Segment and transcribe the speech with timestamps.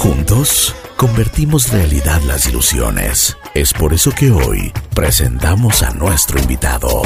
[0.00, 3.36] Juntos, convertimos realidad las ilusiones.
[3.54, 7.02] Es por eso que hoy presentamos a nuestro invitado.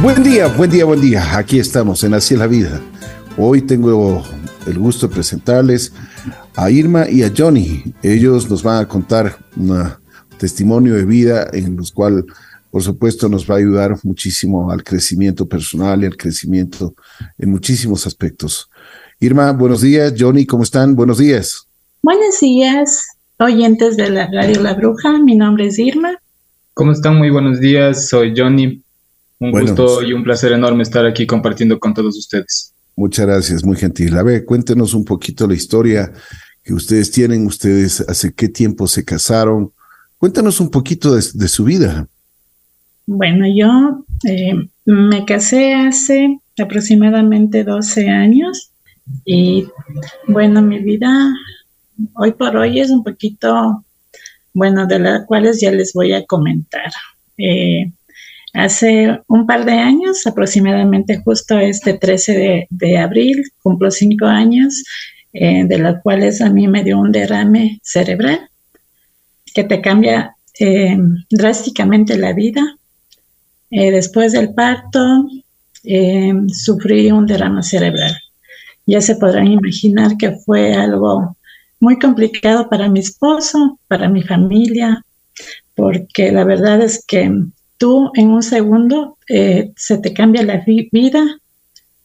[0.00, 1.36] Buen día, buen día, buen día.
[1.36, 2.80] Aquí estamos en Así es la Vida.
[3.36, 4.24] Hoy tengo
[4.66, 5.92] el gusto de presentarles
[6.56, 7.94] a Irma y a Johnny.
[8.02, 9.92] Ellos nos van a contar un
[10.38, 12.24] testimonio de vida en los cual,
[12.70, 16.94] por supuesto, nos va a ayudar muchísimo al crecimiento personal y al crecimiento
[17.36, 18.69] en muchísimos aspectos.
[19.22, 20.14] Irma, buenos días.
[20.18, 20.96] Johnny, ¿cómo están?
[20.96, 21.66] Buenos días.
[22.02, 23.06] Buenos días,
[23.38, 25.18] oyentes de la Radio La Bruja.
[25.18, 26.18] Mi nombre es Irma.
[26.72, 27.18] ¿Cómo están?
[27.18, 28.08] Muy buenos días.
[28.08, 28.82] Soy Johnny.
[29.38, 32.72] Un gusto y un placer enorme estar aquí compartiendo con todos ustedes.
[32.96, 34.16] Muchas gracias, muy gentil.
[34.16, 36.10] A ver, cuéntenos un poquito la historia
[36.64, 37.44] que ustedes tienen.
[37.44, 39.70] Ustedes, ¿hace qué tiempo se casaron?
[40.16, 42.08] Cuéntanos un poquito de, su vida.
[43.04, 48.70] Bueno, yo eh, me casé hace aproximadamente 12 años
[49.24, 49.66] y
[50.26, 51.32] bueno, mi vida
[52.14, 53.84] hoy por hoy es un poquito,
[54.52, 56.90] bueno, de las cuales ya les voy a comentar.
[57.38, 57.90] Eh,
[58.52, 64.82] Hace un par de años, aproximadamente justo este 13 de, abril, cumplo cinco años,
[65.32, 68.40] eh, de los cuales a mí me dio un derrame cerebral
[69.54, 70.98] que te cambia eh,
[71.30, 72.76] drásticamente la vida.
[73.70, 75.28] Después del parto,
[76.48, 78.19] sufrí un derrame cerebral.
[78.86, 81.36] Ya se podrán imaginar que fue algo
[81.80, 85.04] muy complicado para mi esposo, para mi familia,
[85.74, 87.32] porque la verdad es que
[87.78, 91.38] tú en un segundo eh, se te cambia la vida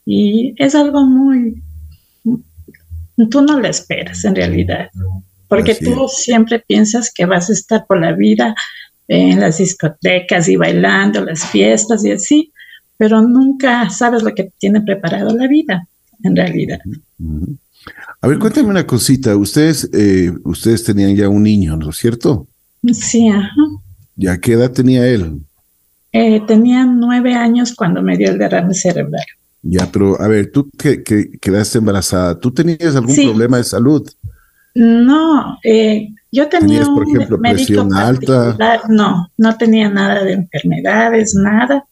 [0.05, 1.61] y es algo muy,
[3.29, 4.89] tú no lo esperas en realidad,
[5.49, 8.55] porque tú siempre piensas que vas a estar por la vida
[9.07, 12.53] en las discotecas y bailando, las fiestas y así,
[12.97, 15.87] pero nunca sabes lo que tiene preparado la vida
[16.23, 16.79] en realidad.
[18.21, 19.35] A ver, cuéntame una cosita.
[19.35, 22.47] Ustedes, eh, ustedes tenían ya un niño, ¿no es cierto?
[22.93, 23.49] Sí, ajá.
[24.15, 25.41] ¿Ya qué edad tenía él?
[26.11, 29.25] Eh, tenía nueve años cuando me dio el derrame cerebral.
[29.61, 34.09] Ya, pero a ver, tú que, quedaste embarazada, ¿tú tenías algún problema de salud?
[34.75, 38.55] No, eh, yo tenía ¿Tenías, por ejemplo, presión alta?
[38.89, 41.85] No, no tenía nada de enfermedades, nada,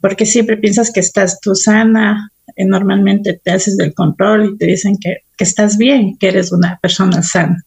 [0.00, 4.96] porque siempre piensas que estás tú sana, normalmente te haces del control y te dicen
[4.98, 7.64] que, que estás bien, que eres una persona sana.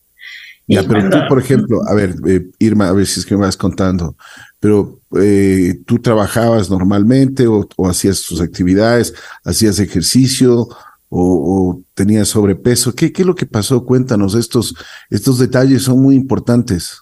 [0.67, 2.16] Ya, pero tú, por ejemplo, a ver,
[2.57, 4.16] Irma, a ver si es que me vas contando,
[4.59, 9.13] pero eh, tú trabajabas normalmente o, hacías tus actividades,
[9.44, 10.69] hacías ejercicio
[11.09, 12.95] o, tenías sobrepeso.
[12.95, 13.83] ¿Qué, ¿Qué, es lo que pasó?
[13.85, 14.73] Cuéntanos, estos,
[15.09, 17.01] estos detalles son muy importantes.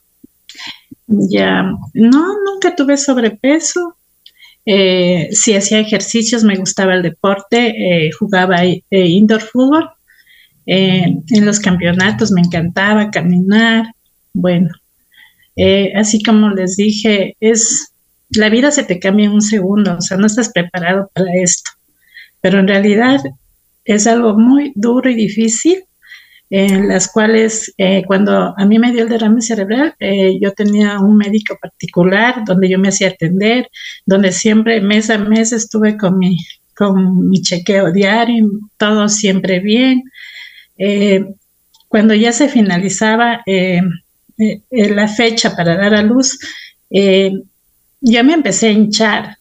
[1.08, 1.64] Ya,
[1.94, 3.96] no, nunca tuve sobrepeso.
[4.66, 7.74] Eh, si hacía ejercicios, me gustaba el deporte,
[8.08, 9.90] eh, jugaba indoor fútbol.
[10.66, 13.86] en los campeonatos me encantaba caminar.
[14.34, 14.70] Bueno,
[15.56, 17.94] eh, así como les dije, es
[18.30, 21.72] la vida se te cambia en un segundo, o sea, no estás preparado para esto.
[22.42, 23.20] Pero en realidad
[23.86, 25.84] es algo muy duro y difícil,
[26.52, 31.00] en las cuales eh, cuando a mí me dio el derrame cerebral, eh, yo tenía
[31.00, 33.68] un médico particular donde yo me hacía atender,
[34.06, 36.38] donde siempre mes a mes estuve con mi,
[36.76, 40.04] con mi chequeo diario, todo siempre bien.
[41.88, 43.42] cuando ya se finalizaba
[44.42, 46.40] eh, eh, la fecha para dar a luz,
[46.90, 47.32] eh,
[48.00, 49.38] ya me empecé a hinchar.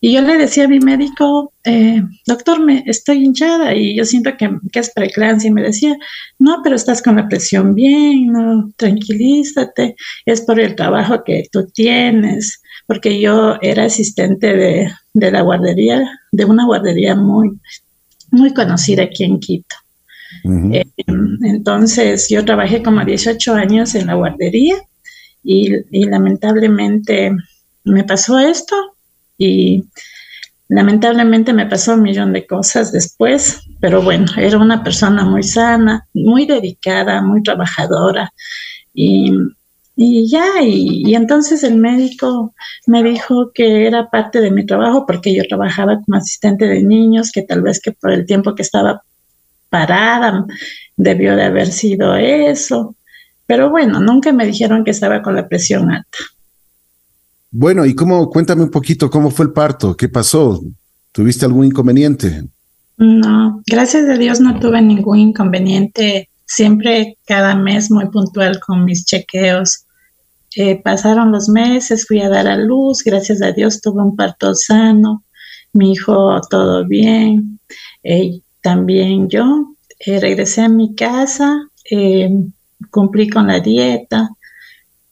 [0.00, 1.52] Y yo le decía a mi médico,
[2.26, 5.48] doctor, me estoy hinchada y yo siento que, es preeclampsia.
[5.48, 5.94] Y me decía,
[6.38, 11.66] no, pero estás con la presión bien, no, tranquilízate, es por el trabajo que tú
[11.66, 17.60] tienes, porque yo era asistente de, de la guardería, de una guardería muy,
[18.30, 19.76] muy conocida aquí en Quito.
[20.72, 20.84] Eh,
[21.42, 24.76] entonces yo trabajé como 18 años en la guardería
[25.42, 25.70] y,
[26.06, 27.32] lamentablemente
[27.84, 28.76] me pasó esto
[29.40, 29.84] y
[30.68, 36.06] lamentablemente me pasó un millón de cosas después, pero bueno, era una persona muy sana,
[36.12, 38.32] muy dedicada, muy trabajadora
[38.92, 39.32] y,
[39.96, 42.54] ya, y, entonces el médico
[42.86, 47.32] me dijo que era parte de mi trabajo porque yo trabajaba como asistente de niños,
[47.32, 49.02] que tal vez que por el tiempo que estaba
[49.70, 50.44] parada,
[50.96, 52.96] debió de haber sido eso.
[53.46, 56.18] Pero bueno, nunca me dijeron que estaba con la presión alta.
[57.52, 59.96] Bueno, y cómo, cuéntame un poquito, ¿cómo fue el parto?
[59.96, 60.62] ¿Qué pasó?
[61.10, 62.44] ¿Tuviste algún inconveniente?
[62.96, 66.28] No, gracias a Dios no tuve ningún inconveniente.
[66.46, 69.84] Siempre cada mes muy puntual con mis chequeos.
[70.54, 74.54] Eh, pasaron los meses, fui a dar a luz, gracias a Dios tuve un parto
[74.54, 75.24] sano,
[75.72, 77.58] mi hijo todo bien.
[78.02, 82.30] Eh, también yo eh, regresé a mi casa, eh,
[82.90, 84.30] cumplí con la dieta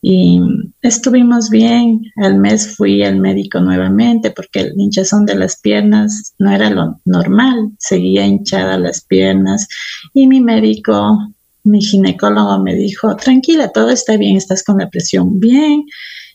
[0.01, 0.41] y
[0.83, 2.03] estuvimos bien.
[2.17, 7.01] Al mes fui al médico nuevamente porque el hinchazón de las piernas no era lo
[7.05, 9.67] normal, seguía hinchada las piernas
[10.15, 11.19] y mi médico,
[11.65, 15.85] mi ginecólogo me dijo, tranquila, todo está bien, estás con la presión bien.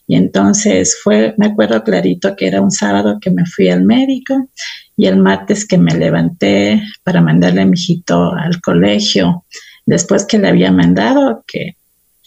[0.06, 4.50] Y entonces fue, me acuerdo clarito que era un sábado que me fui al médico
[4.96, 9.44] y el martes que me levanté para mandarle a mi hijito al colegio,
[9.86, 11.76] después que le había mandado, que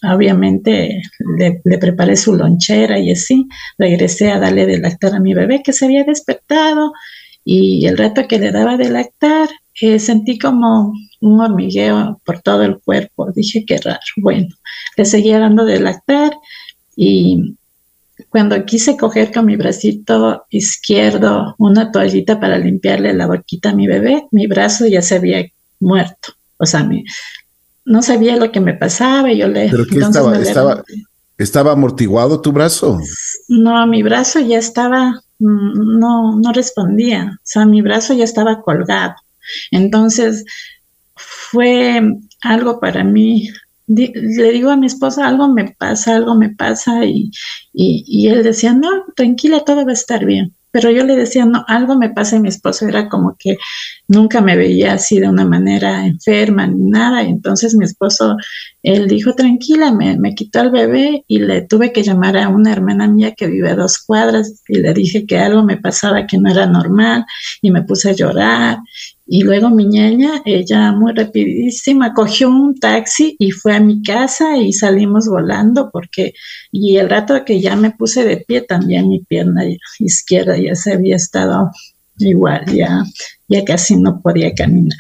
[0.04, 1.02] obviamente
[1.38, 3.48] le, preparé su lonchera y así,
[3.78, 6.94] regresé a darle de lactar a mi bebé que se había despertado
[7.44, 9.50] y el rato que le daba de lactar,
[9.82, 13.32] eh, sentí como un hormigueo por todo el cuerpo.
[13.32, 14.00] Dije, qué raro.
[14.18, 14.48] Bueno,
[14.98, 16.34] le seguía dando de lactar
[16.96, 17.56] y
[18.30, 23.88] cuando quise coger con mi bracito izquierdo una toallita para limpiarle la boquita a mi
[23.88, 25.46] bebé, mi brazo ya se había
[25.80, 26.34] muerto.
[26.58, 27.04] O sea, mi,
[27.88, 29.69] no sabía lo que me pasaba y yo le...
[29.69, 30.84] ¿Pero qué estaba, estaba,
[31.38, 33.00] estaba amortiguado tu brazo?
[33.48, 37.31] No, mi brazo ya estaba, mm, no, no respondía.
[37.34, 39.16] O sea, mi brazo ya estaba colgado.
[39.72, 40.44] Entonces,
[41.16, 42.01] fue
[42.42, 43.50] algo para mí
[43.88, 47.31] le digo a mi esposa, algo me pasa, algo me pasa, y,
[47.74, 50.54] y, él decía, no, tranquila, todo va a estar bien.
[50.72, 53.57] Pero yo le decía, no, algo me pasa y mi esposo era como que
[54.07, 57.24] nunca me veía así de una manera enferma ni nada.
[57.24, 58.38] Y entonces mi esposo,
[58.83, 62.71] él dijo, tranquila, me, me quitó al bebé y le tuve que llamar a una
[62.71, 66.38] hermana mía que vive a dos cuadras y le dije que algo me pasaba que
[66.38, 67.25] no era normal
[67.62, 68.80] y me puse a llorar
[69.30, 74.57] y luego mi ñaña, ella muy rapidísima, cogió un taxi y fue a mi casa
[74.57, 76.33] y salimos volando porque,
[76.71, 79.63] y el rato que ya me puse de pie también mi pierna
[80.00, 81.71] izquierda ya se había estado
[82.19, 83.04] igual, ya,
[83.48, 84.98] ya casi no podía caminar.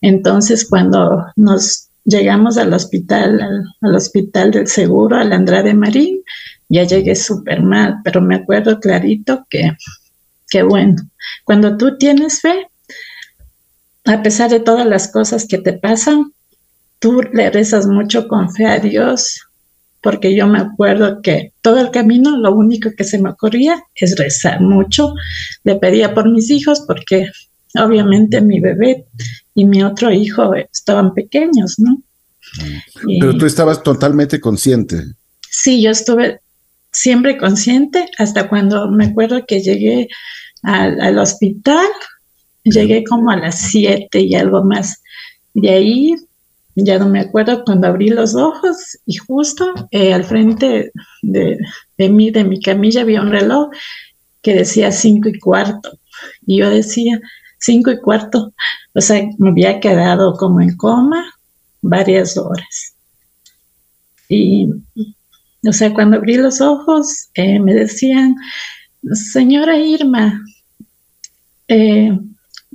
[0.00, 3.40] Entonces cuando nos llegamos al hospital,
[3.80, 6.22] al, hospital del seguro, al Andrade Marín,
[6.68, 9.72] ya llegué súper mal, pero me acuerdo clarito que,
[10.48, 10.96] que bueno,
[11.44, 12.66] cuando tú tienes fe,
[14.04, 16.32] a pesar de todas las cosas que te pasan,
[16.98, 19.40] tú le rezas mucho con fe a Dios,
[20.02, 24.16] porque yo me acuerdo que todo el camino lo único que se me ocurría es
[24.16, 25.14] rezar mucho.
[25.64, 27.30] Le pedía por mis hijos porque
[27.76, 29.06] obviamente mi bebé
[29.54, 32.02] y mi otro hijo estaban pequeños, ¿no?
[33.20, 35.04] Pero tú estabas totalmente consciente.
[35.48, 36.40] Sí, yo estuve
[36.90, 40.08] siempre consciente hasta cuando me acuerdo que llegué
[40.62, 41.86] al, al hospital
[42.64, 45.02] Llegué como a las 7 y algo más.
[45.54, 46.14] De ahí,
[46.74, 50.92] ya no me acuerdo, cuando abrí los ojos y justo eh, al frente
[51.22, 51.58] de,
[51.98, 53.70] mí, de mi camilla, había un reloj
[54.40, 55.98] que decía 5 y cuarto.
[56.46, 57.20] Y yo decía
[57.58, 58.52] 5 y cuarto.
[58.94, 61.34] O sea, me había quedado como en coma
[61.82, 62.94] varias horas.
[64.28, 64.68] Y,
[65.66, 68.34] o sea, cuando abrí los ojos, eh, me decían,
[69.12, 70.42] señora Irma,
[71.68, 72.18] eh,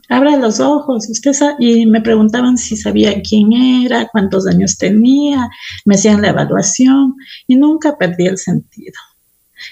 [0.09, 5.49] abra los ojos, usted y me preguntaban si sabía quién era, cuántos años tenía,
[5.85, 7.15] me hacían la evaluación
[7.47, 8.95] y nunca perdí el sentido.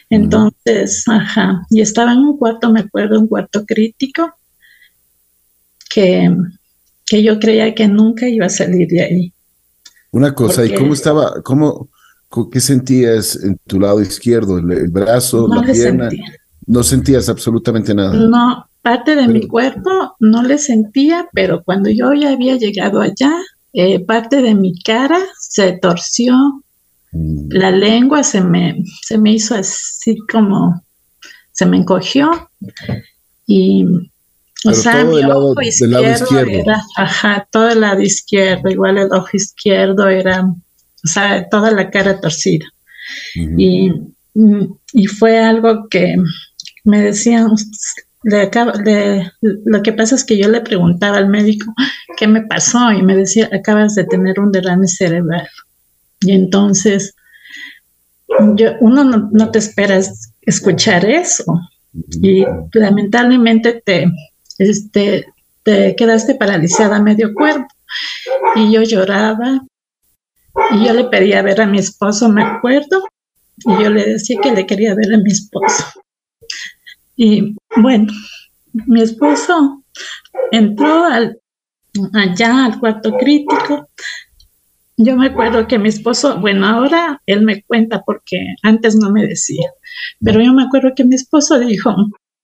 [0.09, 4.33] Entonces, ajá, y estaba en un cuarto, me acuerdo, un cuarto crítico,
[5.89, 6.29] que,
[7.05, 9.33] que yo creía que nunca iba a salir de ahí.
[10.11, 11.89] Una cosa, ¿y cómo estaba, cómo,
[12.51, 16.09] qué sentías en tu lado izquierdo, el, brazo, la pierna?
[16.68, 18.13] No sentías absolutamente nada.
[18.13, 23.33] No, Parte de mi cuerpo no le sentía, pero cuando yo ya había llegado allá,
[23.73, 26.35] eh, parte de mi cara se torció,
[27.11, 27.47] mm.
[27.49, 30.83] la lengua se me, se me hizo así como,
[31.51, 32.30] se me encogió
[33.47, 33.87] y,
[34.65, 40.09] o sea, mi ojo izquierdo, era, ajá, todo el lado izquierdo, igual el ojo izquierdo
[40.09, 42.65] era, o sea, toda la cara torcida.
[43.33, 43.92] y,
[44.94, 46.18] y fue algo que
[46.83, 47.49] me decían,
[48.25, 51.71] lo que pasa es que yo le preguntaba al médico
[52.17, 55.47] qué me pasó y me decía, acabas de tener un derrame cerebral.
[56.21, 57.13] Y entonces,
[58.55, 61.45] yo, uno no, te esperas escuchar eso.
[62.21, 64.05] Y lamentablemente te,
[64.57, 65.27] este,
[65.61, 67.67] te quedaste paralizada a medio cuerpo.
[68.55, 69.61] Y yo lloraba.
[70.71, 73.03] Y yo le pedía ver a mi esposo, me acuerdo.
[73.57, 75.85] Y yo le decía que le quería ver a mi esposo.
[77.16, 78.12] Y bueno,
[78.74, 79.84] mi esposo
[80.52, 81.40] entró al,
[82.14, 83.88] allá al cuarto crítico.
[84.98, 89.28] Yo me acuerdo que mi esposo, bueno, ahora él me cuenta porque antes no me
[89.28, 89.69] decía,
[90.24, 91.94] pero yo me acuerdo que mi esposo dijo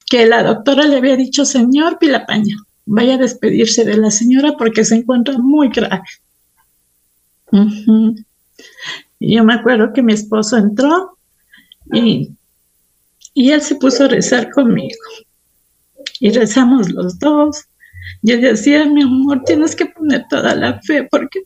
[0.06, 4.84] que la doctora le había dicho, señor Pilapaña, vaya a despedirse de la señora porque
[4.84, 6.04] se encuentra muy grave.
[9.20, 11.18] Y yo me acuerdo que mi esposo entró
[11.94, 12.32] y,
[13.34, 15.00] y él se puso a rezar conmigo.
[16.20, 17.66] Y rezamos los dos.
[18.22, 21.44] Yo decía, mi amor, tienes que poner toda la fe porque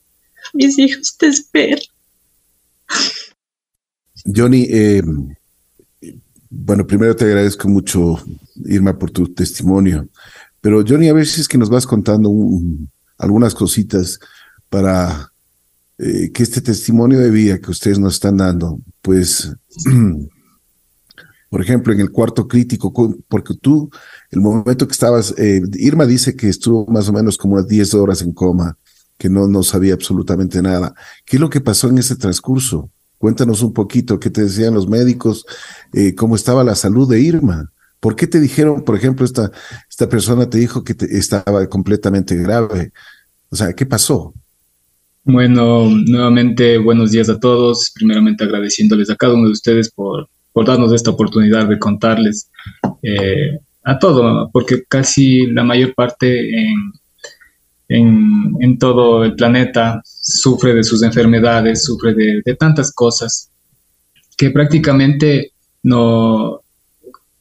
[0.54, 1.80] mis hijos te esperan.
[4.26, 5.04] Johnny, eh,
[6.50, 8.18] bueno, primero te agradezco mucho,
[8.66, 10.08] Irma, por tu testimonio.
[10.62, 12.32] Pero Johnny, a ver si es que nos vas contando
[13.18, 14.20] algunas cositas
[14.70, 15.32] para
[15.98, 19.54] eh, que este testimonio de vida que ustedes nos están dando, pues,
[21.50, 22.92] por ejemplo, en el cuarto crítico,
[23.28, 23.90] porque tú,
[24.32, 27.94] el momento que estabas, eh, Irma dice que estuvo más o menos como unas 10
[27.94, 28.78] horas en coma,
[29.18, 30.94] que no, no sabía absolutamente nada.
[31.26, 32.90] ¿Qué es lo que pasó en ese transcurso?
[33.18, 35.46] Cuéntanos un poquito qué te decían los médicos,
[35.94, 37.72] eh, cómo estaba la salud de Irma.
[38.00, 39.52] ¿Por qué te dijeron, por ejemplo, esta,
[39.90, 42.92] esta persona te dijo que estaba completamente grave?
[43.50, 44.34] O sea, ¿qué pasó?
[45.24, 47.92] Bueno, nuevamente buenos días a todos.
[47.96, 52.50] Primeramente agradeciéndoles a cada uno de ustedes por, por darnos esta oportunidad de contarles
[53.04, 56.94] eh, a todo, porque casi la mayor parte en,
[57.90, 63.52] en, en, todo el planeta sufre de sus enfermedades, sufre de, de tantas cosas
[64.38, 65.52] que prácticamente
[65.84, 66.62] no,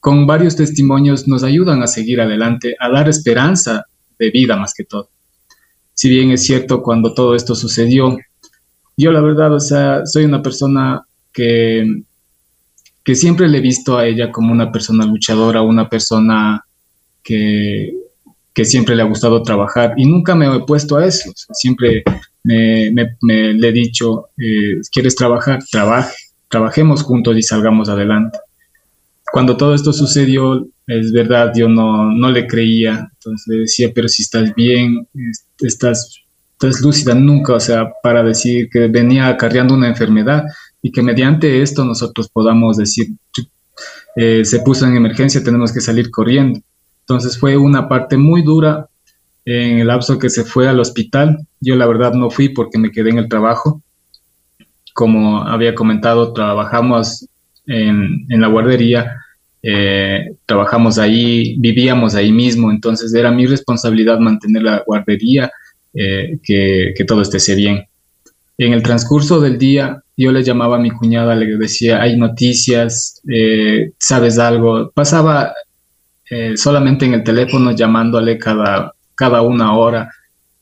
[0.01, 3.85] con varios testimonios nos ayudan a seguir adelante, a dar esperanza
[4.19, 5.07] de vida más que todo.
[5.93, 8.17] Si bien es cierto, cuando todo esto sucedió,
[8.97, 12.03] yo la verdad, o sea, soy una persona que,
[13.05, 16.65] que siempre le he visto a ella como una persona luchadora, una persona
[17.23, 17.93] que,
[18.53, 21.31] que siempre le ha gustado trabajar y nunca me he puesto a eso.
[21.53, 22.03] siempre
[22.43, 25.59] me, le he dicho, eh, ¿quieres trabajar?
[25.71, 26.15] Trabaje,
[26.49, 28.37] trabajemos juntos y salgamos adelante
[29.35, 34.07] cuando todo esto sucedió, es verdad, yo no, no le creía, entonces le decía, pero
[34.07, 35.09] si estás bien,
[35.59, 36.21] estás,
[36.53, 40.45] estás lúcida nunca, o sea, para decir que venía acarreando una enfermedad
[40.85, 43.07] y que mediante esto nosotros podamos decir,
[44.15, 46.59] eh, se puso en emergencia, tenemos que salir corriendo.
[46.99, 48.87] Entonces fue una parte muy dura
[49.45, 51.39] en el lapso que se fue al hospital.
[51.59, 53.81] Yo la verdad no fui porque me quedé en el trabajo.
[54.93, 57.27] Como había comentado, trabajamos
[57.65, 59.11] en, la guardería
[59.63, 65.51] eh, trabajamos ahí, vivíamos ahí mismo, entonces era mi responsabilidad mantener la guardería,
[65.95, 67.85] eh, que, todo esté bien.
[68.59, 73.21] En el transcurso del día, yo le llamaba a mi cuñada, le decía, hay noticias,
[73.27, 74.91] eh, sabes algo.
[74.91, 75.53] Pasaba
[76.55, 80.09] solamente en el teléfono llamándole cada, cada una hora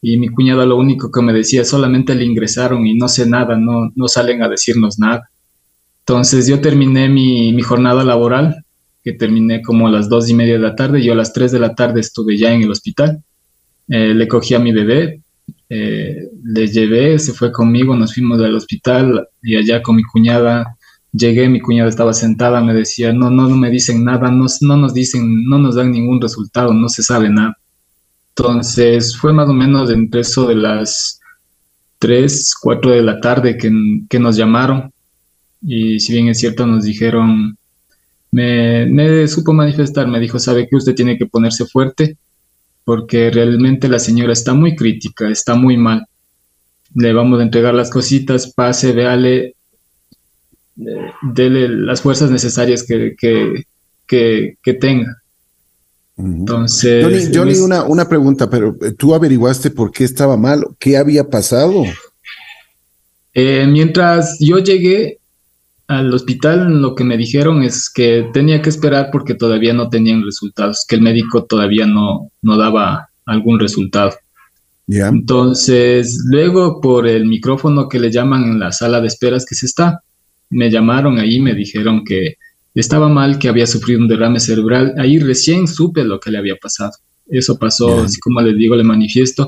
[0.05, 3.55] y mi cuñada lo único que me decía, solamente le ingresaron y no sé nada,
[3.57, 5.29] no, no salen a decirnos nada.
[5.99, 8.65] Entonces yo terminé mi, mi jornada laboral
[9.01, 11.01] que terminé como a las dos y media de la tarde.
[11.01, 13.23] Yo a las tres de la tarde estuve ya en el hospital.
[13.87, 15.21] Eh, le cogí a mi bebé,
[15.75, 20.77] eh, le llevé, se fue conmigo, nos fuimos al hospital y allá con mi cuñada.
[21.11, 24.77] Llegué, mi cuñada estaba sentada, me decía, no, no, no me dicen nada, no, no
[24.77, 27.57] nos dicen, no nos dan ningún resultado, no se sabe nada.
[28.35, 31.19] Entonces fue más o menos entre eso de las
[31.99, 33.71] 3, 4 de la tarde que,
[34.09, 34.91] que nos llamaron
[35.61, 37.57] y si bien es cierto nos dijeron
[38.31, 42.17] me, supo manifestar, me dijo, sabe que usted tiene que ponerse fuerte
[42.85, 46.07] porque realmente la señora está muy crítica, está muy mal.
[46.95, 49.55] Le vamos a entregar las cositas, pase, véale,
[50.79, 55.17] eh, dele las fuerzas necesarias que, que, tenga.
[56.17, 57.31] Entonces.
[57.33, 60.65] Johnny, una, una pregunta, pero eh, ¿tú averiguaste por qué estaba mal?
[60.77, 61.83] ¿Qué había pasado?
[63.33, 65.17] Eh, mientras yo llegué,
[65.93, 70.23] al hospital lo que me dijeron es que tenía que esperar porque todavía no tenían
[70.23, 74.13] resultados, que el médico todavía no, no daba algún resultado.
[74.87, 79.65] Entonces, luego por el micrófono que le llaman en la sala de esperas que se
[79.65, 80.01] está,
[80.49, 82.35] me llamaron ahí, me dijeron que
[82.75, 84.93] estaba mal, que había sufrido un derrame cerebral.
[84.97, 86.91] Ahí recién supe lo que le había pasado.
[87.27, 89.47] Eso pasó, así como le digo, le manifiesto,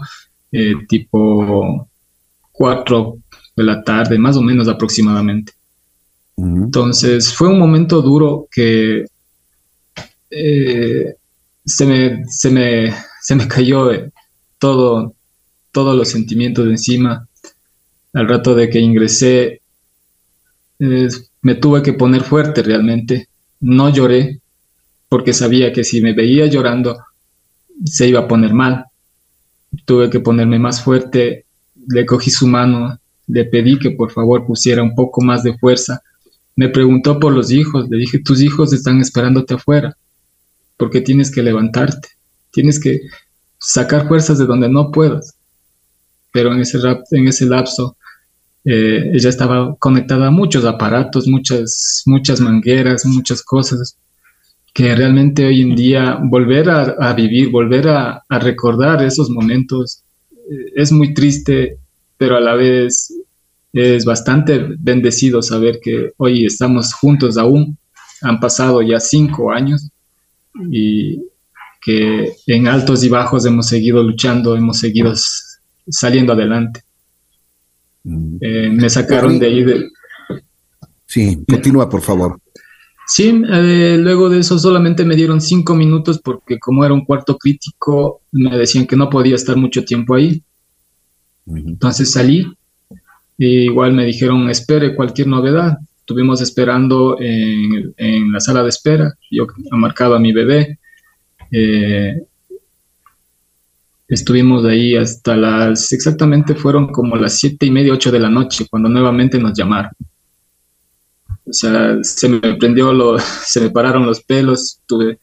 [0.51, 1.89] eh, tipo
[2.51, 3.17] cuatro
[3.55, 5.53] de la tarde, más o menos aproximadamente.
[6.37, 9.05] Entonces fue un momento duro que
[10.29, 11.15] eh,
[11.65, 14.11] se, me, se, me, se, me, cayó eh,
[14.59, 15.13] todo,
[15.71, 17.27] todos los sentimientos de encima.
[18.13, 19.61] Al rato de que ingresé,
[20.79, 21.07] eh,
[21.41, 23.29] me tuve que poner fuerte realmente.
[23.61, 24.41] No lloré
[25.07, 26.97] porque sabía que si me veía llorando
[27.85, 28.85] se iba a poner mal.
[29.85, 31.45] Tuve que ponerme más fuerte,
[31.87, 36.01] le cogí su mano, le pedí que por favor pusiera un poco más de fuerza
[36.55, 39.97] me preguntó por los hijos, le dije, tus hijos están esperándote afuera,
[40.77, 42.09] porque tienes que levantarte,
[42.51, 43.01] tienes que
[43.57, 45.35] sacar fuerzas de donde no puedas.
[46.31, 46.77] Pero en ese,
[47.11, 47.97] en ese lapso
[48.63, 53.97] eh, ella estaba conectada a muchos aparatos, muchas, muchas mangueras, muchas cosas
[54.73, 60.03] que realmente hoy en día volver a, vivir, volver a, recordar esos momentos
[60.51, 61.77] eh, es muy triste,
[62.17, 63.13] pero a la vez
[63.75, 67.77] es bastante bendecido saber que hoy estamos juntos aún.
[68.21, 69.89] Han pasado ya cinco años
[70.71, 71.19] y
[71.81, 75.13] que en altos y bajos hemos seguido luchando, hemos seguido
[75.89, 76.83] saliendo adelante.
[78.05, 78.37] Mm.
[78.39, 79.89] Eh, me sacaron de ahí de...
[81.05, 82.39] Sí, continúa, por favor.
[83.07, 87.37] Sí, eh, luego de eso solamente me dieron cinco minutos porque como era un cuarto
[87.37, 90.41] crítico, me decían que no podía estar mucho tiempo ahí.
[91.45, 92.54] Entonces salí
[93.37, 95.77] y igual me dijeron, espere cualquier novedad.
[95.99, 99.13] Estuvimos esperando en, en, la sala de espera.
[99.31, 100.79] Yo he marcado a mi bebé.
[101.51, 102.21] Eh,
[104.07, 108.67] estuvimos ahí hasta las, exactamente fueron como las siete y media, ocho de la noche,
[108.69, 109.91] cuando nuevamente nos llamaron.
[111.47, 115.19] O sea, se me prendió, lo, se me pararon los pelos, tuve,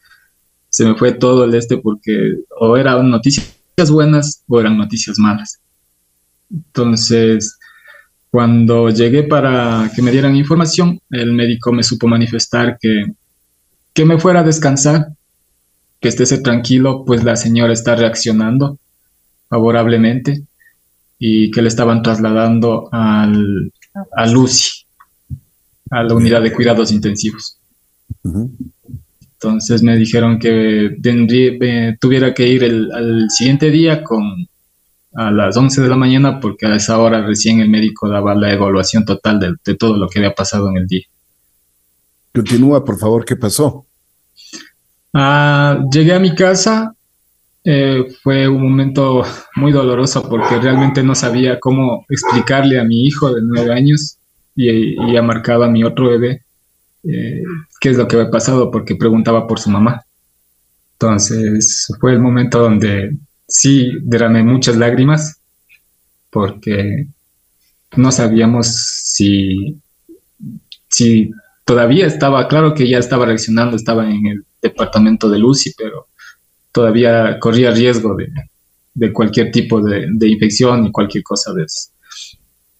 [0.69, 3.55] se me fue todo el este porque o eran noticias
[3.91, 5.61] buenas o eran noticias malas.
[6.51, 7.59] Entonces,
[8.33, 13.05] cuando llegué para que me dieran información, el médico me supo manifestar que,
[13.93, 15.09] que me fuera a descansar,
[16.01, 18.79] que estése tranquilo, pues la señora está reaccionando
[19.51, 20.45] favorablemente
[21.19, 23.71] y que le estaban trasladando al,
[24.17, 24.87] a Lucy,
[25.91, 27.59] a la unidad de cuidados intensivos.
[29.35, 30.97] Entonces me dijeron que
[32.01, 34.49] tuviera que ir el, al siguiente día con
[35.15, 38.53] a las 11 de la mañana porque a esa hora recién el médico daba la
[38.53, 41.05] evaluación total de, todo lo que había pasado en el día.
[42.35, 43.85] Continúa, por favor, ¿qué pasó?
[45.13, 46.95] Ah, llegué a mi casa,
[47.65, 49.23] eh, fue un momento
[49.57, 54.17] muy doloroso porque realmente no sabía cómo explicarle a mi hijo de nueve años
[54.57, 56.43] y, ha marcado a mi otro bebé
[57.05, 57.43] eh,
[57.81, 60.03] qué es lo que había pasado porque preguntaba por su mamá.
[60.95, 63.17] Entonces fue el momento donde
[63.53, 65.39] sí derramé muchas lágrimas
[66.31, 67.07] porque
[67.97, 68.69] no sabíamos
[69.05, 69.77] si,
[70.89, 71.31] si
[71.65, 76.09] todavía estaba, claro que ya estaba reaccionando, estaba en el departamento de Lucy, pero
[76.73, 81.91] todavía corría riesgo de, cualquier tipo de, de, infección y cualquier cosa de eso.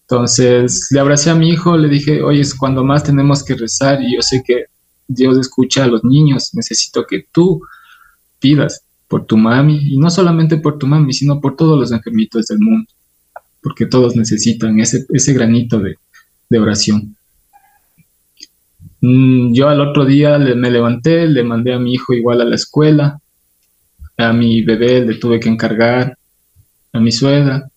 [0.03, 4.03] Entonces le abracé a mi hijo, le dije, oye, es cuando más tenemos que rezar
[4.03, 4.65] y yo sé que
[5.07, 7.61] Dios escucha a los niños, necesito que tú
[8.39, 12.47] pidas por tu mami y no solamente por tu mami, sino por todos los enfermitos
[12.47, 12.91] del mundo,
[13.63, 15.99] porque todos necesitan ese, ese granito de,
[16.59, 17.15] oración.
[19.03, 22.55] Mm, yo al otro día me levanté, le mandé a mi hijo igual a la
[22.55, 23.21] escuela,
[24.17, 26.17] a mi bebé le tuve que encargar,
[26.95, 27.69] a mi suegra,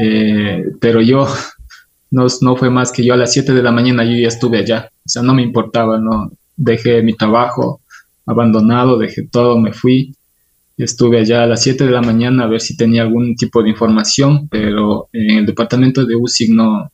[0.00, 1.26] eh, pero yo
[2.12, 4.58] no, no fue más que yo a las 7 de la mañana yo ya estuve
[4.58, 7.80] allá, o sea, no me importaba, no dejé mi trabajo
[8.24, 10.14] abandonado, dejé todo, me fui,
[10.82, 13.70] estuve allá a las 7 de la mañana a ver si tenía algún tipo de
[13.70, 16.90] información, pero en el departamento de UCI no,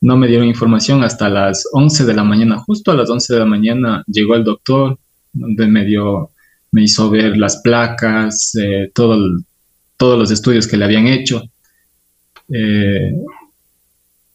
[0.00, 3.38] no me dieron información hasta las 11 de la mañana, justo a las 11 de
[3.40, 4.98] la mañana llegó el doctor,
[5.32, 6.30] donde me dio,
[6.72, 9.16] me hizo ver las placas, eh, todo
[9.96, 11.42] todos los estudios que le habían hecho.
[12.52, 13.12] Eh,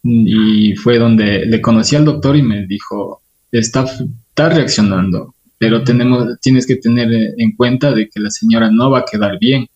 [0.02, 6.40] y fue donde le conocí al doctor y me dijo, está, está reaccionando, pero tenemos,
[6.40, 9.68] tienes que tener en cuenta de que la señora no va a quedar bien,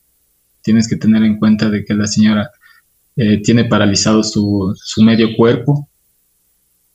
[0.60, 2.50] tienes que tener en cuenta de que la señora
[3.14, 5.88] eh, tiene paralizado su, medio cuerpo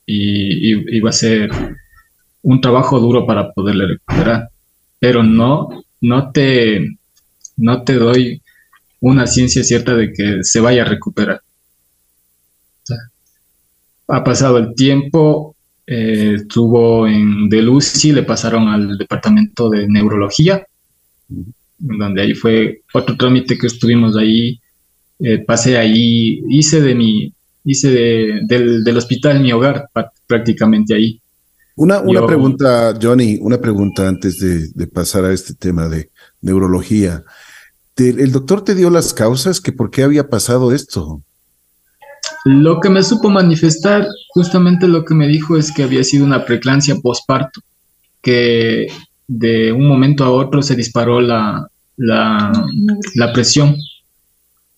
[0.04, 1.50] y, va a ser
[2.42, 4.50] un trabajo duro para poderle recuperar,
[4.98, 5.70] pero no,
[6.02, 6.86] no te,
[7.56, 8.42] no te doy
[9.00, 11.40] una ciencia cierta de que se vaya a recuperar.
[14.08, 15.51] Ha pasado el tiempo,
[15.94, 20.66] eh, estuvo en Delusi, le pasaron al departamento de neurología,
[21.78, 24.58] donde ahí fue otro trámite que estuvimos ahí,
[25.18, 29.90] eh, pasé ahí, hice de mi, hice del, hospital mi hogar
[30.26, 31.20] prácticamente ahí.
[31.76, 34.38] Una, una pregunta, Johnny, una pregunta antes
[34.74, 36.08] de, pasar a este tema de
[36.40, 37.22] neurología.
[37.98, 41.22] ¿El doctor te dio las causas que por qué había pasado esto?
[42.44, 46.44] Lo que me supo manifestar, justamente lo que me dijo es que había sido una
[46.44, 47.60] preclancia posparto,
[48.20, 48.88] que
[49.28, 53.76] de un momento a otro se disparó la, la, presión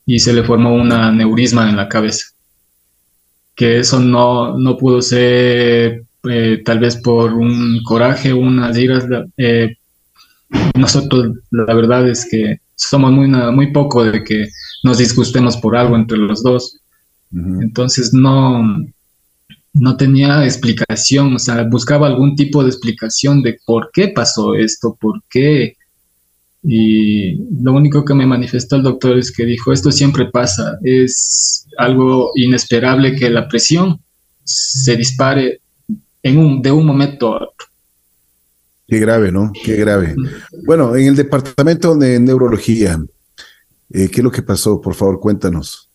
[0.07, 2.27] y se le formó una neurisma en la cabeza.
[3.55, 9.05] Que eso no, no pudo ser eh, tal vez por un coraje, unas iras.
[9.37, 9.77] Eh,
[10.77, 14.49] nosotros, la verdad es que somos muy, muy poco de que
[14.83, 16.81] nos disgustemos por algo entre los dos.
[17.33, 18.63] Entonces no,
[19.75, 24.97] no tenía explicación, o sea, buscaba algún tipo de explicación de por qué pasó esto,
[25.01, 25.77] por qué.
[26.63, 31.67] Y lo único que me manifestó el doctor es que dijo, esto siempre pasa, es
[31.77, 34.01] algo inesperable que la presión
[34.45, 35.61] se dispare
[36.23, 37.67] en un, de un momento a otro.
[38.87, 39.53] Qué grave, ¿no?
[39.65, 40.15] Qué grave.
[40.65, 43.03] Bueno, en el departamento de neurología,
[43.91, 44.81] eh, ¿qué es lo que pasó?
[44.81, 45.91] Por favor, cuéntanos.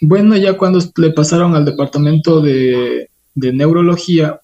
[0.00, 4.40] Bueno, ya cuando le pasaron al departamento de, neurología,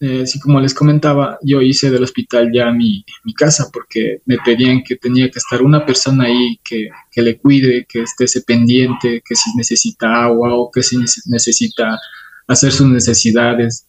[0.00, 4.36] eh, así como les comentaba, yo hice del hospital ya mi, mi, casa porque me
[4.44, 9.22] pedían que tenía que estar una persona ahí que, que le cuide, que esté pendiente,
[9.24, 11.98] que si necesita agua o que si necesita
[12.48, 13.86] hacer sus necesidades.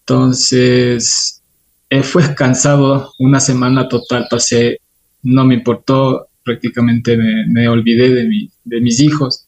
[0.00, 1.42] Entonces,
[1.90, 4.80] eh, fue cansado, una semana total pasé,
[5.22, 9.47] no me importó, prácticamente me, olvidé de, de mis hijos.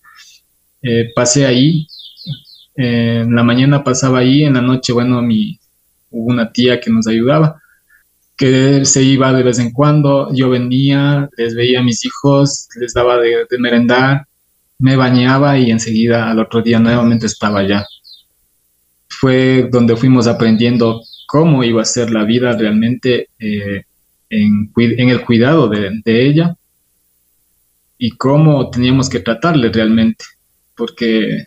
[0.83, 1.87] Eh, pasé ahí,
[2.77, 5.59] eh, en la mañana pasaba ahí, en la noche, bueno, mi,
[6.11, 7.61] hubo una tía que nos ayudaba,
[8.37, 12.95] que se iba de vez en cuando, yo venía, les veía a mis hijos, les
[12.95, 14.27] daba de, de merendar,
[14.79, 17.87] me bañaba y enseguida al otro día nuevamente estaba allá.
[19.09, 23.85] Fue donde fuimos aprendiendo cómo iba a ser la vida realmente eh,
[24.31, 26.57] en, el cuidado de, ella
[27.99, 30.25] y cómo teníamos que tratarle realmente,
[30.81, 31.47] porque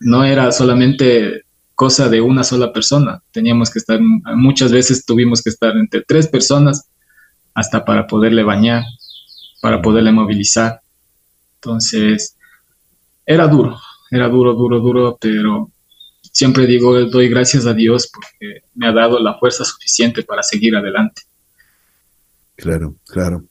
[0.00, 1.42] no era solamente
[1.74, 6.26] cosa de una sola persona, teníamos que estar, muchas veces tuvimos que estar entre tres
[6.26, 6.88] personas
[7.52, 8.84] hasta para poderle bañar,
[9.60, 10.80] para poderle movilizar.
[11.56, 12.38] Entonces,
[13.26, 13.78] era duro,
[14.10, 15.70] era duro, duro, duro, pero
[16.32, 20.74] siempre digo, doy gracias a Dios porque me ha dado la fuerza suficiente para seguir
[20.74, 21.20] adelante.
[22.56, 23.44] Claro, claro.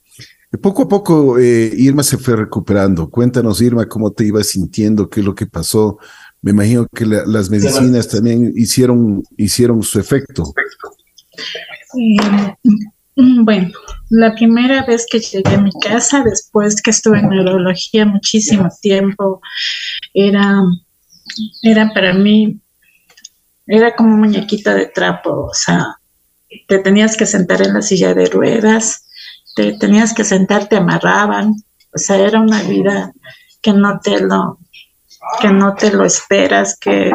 [0.61, 3.09] Poco a poco eh, Irma se fue recuperando.
[3.09, 5.97] Cuéntanos, Irma, cómo te ibas sintiendo, qué es lo que pasó.
[6.41, 10.53] Me imagino que las medicinas también hicieron, hicieron su efecto.
[13.15, 13.69] Mm, bueno,
[14.09, 19.41] la primera vez que llegué a mi casa, después que estuve en neurología muchísimo tiempo,
[20.13, 20.61] era,
[21.63, 22.59] era para mí
[23.67, 25.97] era como muñequita de trapo, o sea,
[26.67, 29.04] te tenías que sentar en la silla de ruedas,
[29.55, 31.53] te tenías que sentar, te amarraban,
[31.93, 33.13] o sea, era una vida
[33.61, 34.59] que no te lo,
[35.41, 37.11] que no te lo esperas, que,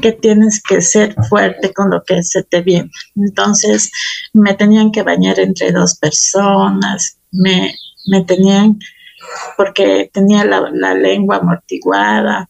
[0.00, 2.90] que tienes que ser fuerte con lo que se te viene.
[3.16, 3.90] Entonces,
[4.32, 7.74] me tenían que bañar entre dos personas, me,
[8.06, 8.78] me tenían,
[9.56, 12.48] porque tenía la, la lengua amortiguada,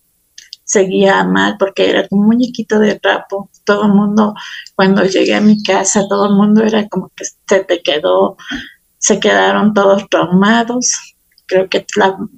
[0.66, 3.50] seguía mal porque era como un muñequito de trapo.
[3.64, 4.34] Todo el mundo,
[4.74, 8.36] cuando llegué a mi casa, todo el mundo era como que se te quedó,
[9.06, 11.14] se quedaron todos traumados.
[11.46, 11.86] Creo que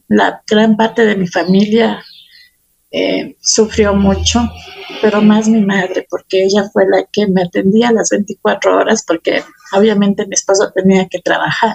[0.09, 2.05] la, gran parte de mi familia
[2.91, 4.41] eh, sufrió mucho,
[5.01, 9.43] pero más mi madre, porque ella fue la que me atendía las 24 horas, porque
[9.73, 11.75] obviamente mi esposo tenía que trabajar.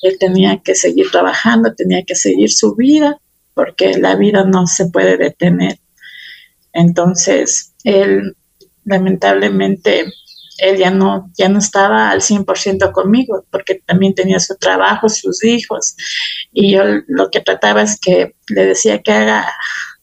[0.00, 3.18] Él tenía que seguir trabajando, tenía que seguir su vida
[3.52, 5.78] porque la vida no se puede detener.
[6.72, 8.34] Entonces, él
[8.84, 10.06] lamentablemente,
[10.58, 15.44] él ya no, ya no estaba al 100% conmigo, porque también tenía su trabajo, sus
[15.44, 15.96] hijos,
[16.52, 19.46] y yo lo que trataba es que le decía que haga,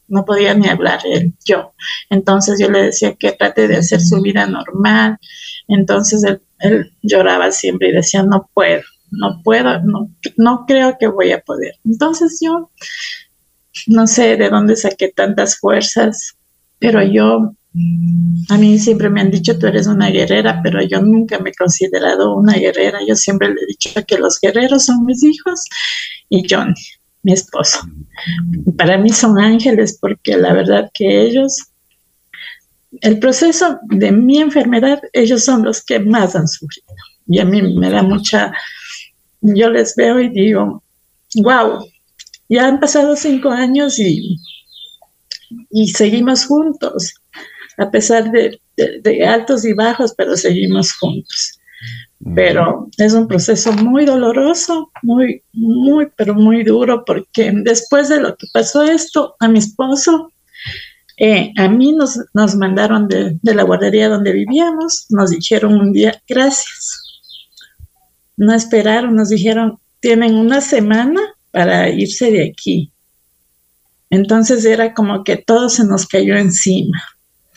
[0.08, 1.74] no podía ni hablar él, yo.
[2.10, 5.18] Entonces yo le decía que trate de hacer su vida normal.
[5.68, 11.08] Entonces él, él lloraba siempre y decía, no puedo, no puedo, no, no creo que
[11.08, 11.76] voy a poder.
[11.86, 12.70] Entonces yo
[13.88, 16.36] no sé de dónde saqué tantas fuerzas,
[16.80, 17.56] pero yo,
[18.50, 21.54] a mí siempre me han dicho, tú eres una guerrera, pero yo nunca me he
[21.56, 23.00] considerado una guerrera.
[23.08, 25.62] Yo siempre le he dicho que los guerreros son mis hijos
[26.30, 26.74] y Johnny,
[27.24, 27.80] mi esposo.
[28.78, 31.64] Para mí son ángeles porque la verdad que ellos,
[33.02, 36.94] el proceso de mi enfermedad, ellos son los que más han sufrido.
[37.26, 38.52] Y a mí me da mucha,
[39.42, 40.84] yo les veo y digo,
[41.38, 41.88] wow,
[42.50, 44.38] ya han pasado cinco años y,
[45.72, 47.16] y seguimos juntos,
[47.78, 48.60] a pesar de,
[49.26, 51.60] altos y bajos, pero seguimos juntos.
[52.36, 58.36] Pero es un proceso muy doloroso, muy, muy, pero muy duro, porque después de lo
[58.38, 60.32] que pasó esto, a mi esposo,
[61.18, 65.92] eh, a mí nos, nos mandaron de, de, la guardería donde vivíamos, nos dijeron un
[65.92, 67.02] día, gracias.
[68.38, 72.92] No esperaron, nos dijeron, tienen una semana para irse de aquí.
[74.10, 77.02] Entonces era como que todo se nos cayó encima.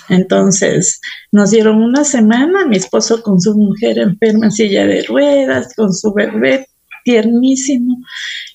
[0.09, 1.01] Entonces
[1.33, 5.93] nos dieron una semana, mi esposo con su mujer enferma en silla de ruedas, con
[5.93, 6.69] su bebé
[7.05, 8.03] tiernísimo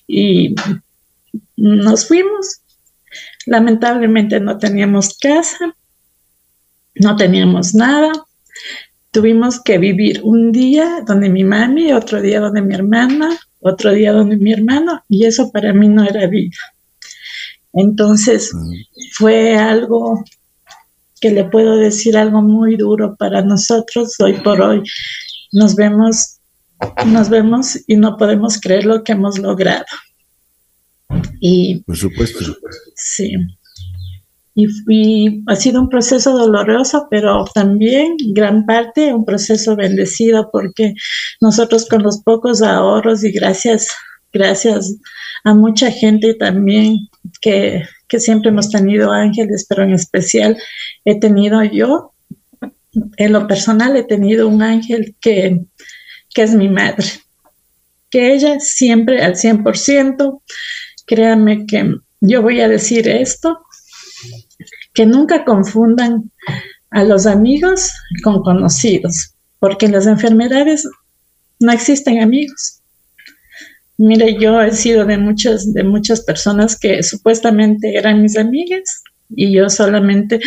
[0.06, 0.54] y
[1.56, 2.60] nos fuimos.
[3.46, 5.74] Lamentablemente no teníamos casa,
[6.94, 8.12] no teníamos nada.
[9.10, 14.12] Tuvimos que vivir un día donde mi mami, otro día donde mi hermana, otro día
[14.12, 16.56] donde mi hermano, y eso para mí no era vida.
[17.72, 18.72] Entonces mm.
[19.12, 20.24] fue algo
[21.22, 24.82] que le puedo decir algo muy duro para nosotros hoy por hoy.
[25.52, 26.40] Nos vemos,
[27.06, 29.84] nos vemos y no podemos creer lo que hemos logrado.
[31.38, 32.56] Y, por supuesto.
[32.96, 33.36] Sí.
[34.56, 40.94] Y, ha sido un proceso doloroso, pero también gran parte un proceso bendecido porque
[41.40, 43.88] nosotros con los pocos ahorros y gracias,
[44.32, 44.96] gracias
[45.44, 47.08] a mucha gente también
[47.40, 47.82] que,
[48.18, 50.58] siempre hemos tenido ángeles, pero en especial
[51.04, 52.12] he tenido yo,
[53.16, 55.62] en lo personal he tenido un ángel que,
[56.34, 57.06] que es mi madre,
[58.10, 60.42] que ella siempre al 100%,
[61.06, 63.60] créanme que yo voy a decir esto,
[64.92, 66.30] que nunca confundan
[66.90, 67.90] a los amigos
[68.22, 70.86] con conocidos, porque en las enfermedades
[71.60, 72.81] no existen amigos.
[73.98, 79.52] Mire, yo he sido de muchas, de muchas personas que supuestamente eran mis amigas y
[79.52, 80.40] yo solamente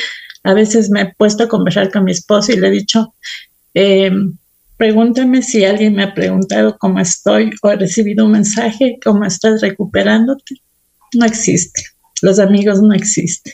[0.43, 3.13] a veces me he puesto a conversar con mi esposo y le he dicho,
[3.73, 4.12] eh,
[4.77, 9.62] pregúntame si alguien me ha preguntado cómo estoy o he recibido un mensaje, cómo estás
[9.62, 10.62] recuperándote.
[11.13, 11.84] No existe.
[12.21, 13.53] Los amigos no existen.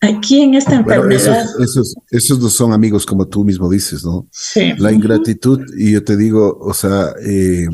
[0.00, 1.46] Aquí en esta enfermedad.
[1.60, 4.26] esos, esos, no son amigos como tú mismo dices, ¿no?
[4.32, 4.72] Sí.
[4.78, 7.68] La ingratitud, y yo te digo, o sea, eh,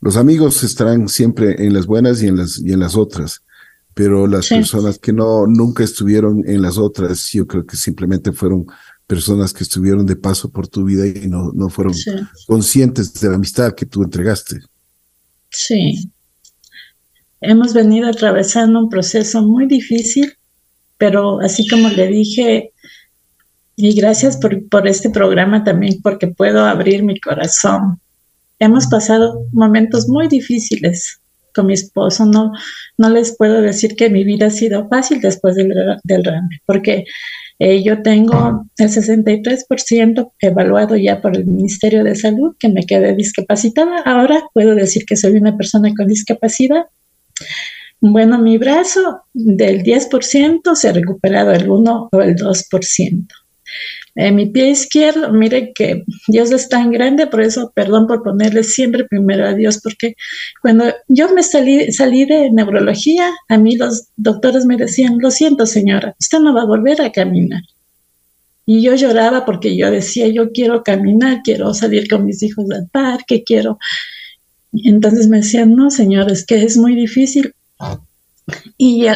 [0.00, 3.42] los amigos estarán siempre en las buenas y en las, y en las otras,
[3.94, 8.66] pero las personas que no, nunca estuvieron en las otras, yo creo que simplemente fueron
[9.06, 11.94] personas que estuvieron de paso por tu vida y no, no fueron
[12.46, 14.60] conscientes de la amistad que tú entregaste.
[15.50, 16.10] Sí.
[17.40, 20.32] Hemos venido atravesando un proceso muy difícil,
[20.96, 22.72] pero así como le dije,
[23.76, 28.00] y gracias por, por este programa también, porque puedo abrir mi corazón
[28.60, 31.20] hemos pasado momentos muy difíciles
[31.54, 32.26] con mi esposo.
[32.26, 32.52] No,
[32.96, 35.72] no les puedo decir que mi vida ha sido fácil después del,
[36.04, 36.22] del
[36.66, 37.04] porque
[37.58, 43.14] eh, yo tengo el 63% evaluado ya por el Ministerio de Salud, que me quedé
[43.14, 44.00] discapacitada.
[44.06, 46.86] Ahora puedo decir que soy una persona con discapacidad.
[48.00, 53.26] Bueno, mi brazo del 10% se ha recuperado el 1 o el 2%.
[54.16, 58.64] En mi pie izquierdo, mire que Dios es tan grande, por eso, perdón por ponerle
[58.64, 60.14] siempre primero a Dios, porque
[60.60, 65.64] cuando yo me salí, salí de neurología, a mí los doctores me decían, lo siento
[65.64, 67.62] señora, usted no va a volver a caminar.
[68.66, 72.88] Y yo lloraba porque yo decía, yo quiero caminar, quiero salir con mis hijos al
[72.88, 73.78] parque, quiero...
[74.72, 77.52] Entonces me decían, no, señor, es que es muy difícil.
[78.76, 79.08] Y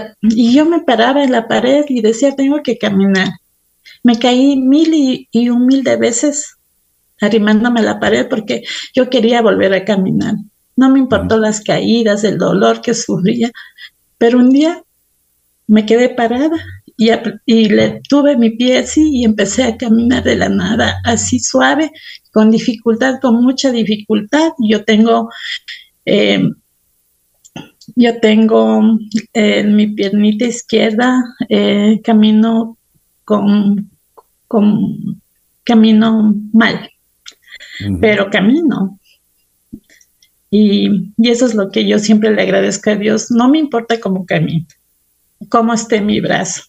[0.52, 3.28] yo me paraba en la pared y decía, tengo que caminar.
[4.04, 4.94] Me caí mil
[5.32, 6.56] y, un mil de veces
[7.20, 8.62] arrimándome a la pared porque
[8.94, 10.34] yo quería volver a caminar.
[10.76, 13.50] No me importó las caídas, el dolor que sufría,
[14.18, 14.82] pero un día
[15.66, 16.56] me quedé parada
[16.96, 17.10] y,
[17.46, 21.90] y, le tuve mi pie así y empecé a caminar de la nada, así suave,
[22.30, 24.52] con dificultad, con mucha dificultad.
[24.58, 25.30] Yo tengo,
[26.04, 26.50] eh,
[27.96, 28.98] yo tengo en
[29.32, 32.76] eh, mi piernita izquierda, eh, camino
[33.24, 33.93] con
[35.64, 36.90] camino mal,
[38.00, 38.98] pero camino.
[40.50, 43.30] Y, eso es lo que yo siempre le agradezco a Dios.
[43.30, 44.66] No me importa cómo camino,
[45.48, 46.62] cómo esté mi brazo.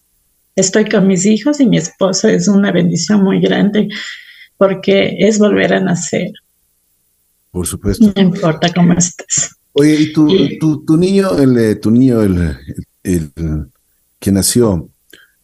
[0.56, 3.88] Estoy con mis hijos y mi esposo es una bendición muy grande
[4.56, 6.32] porque es volver a nacer.
[7.50, 8.12] Por supuesto.
[8.16, 9.54] No importa cómo estés.
[9.72, 10.12] Oye, ¿y
[10.58, 12.56] tu, tu, niño, el, tu niño, el,
[13.02, 13.30] el
[14.18, 14.88] que nació,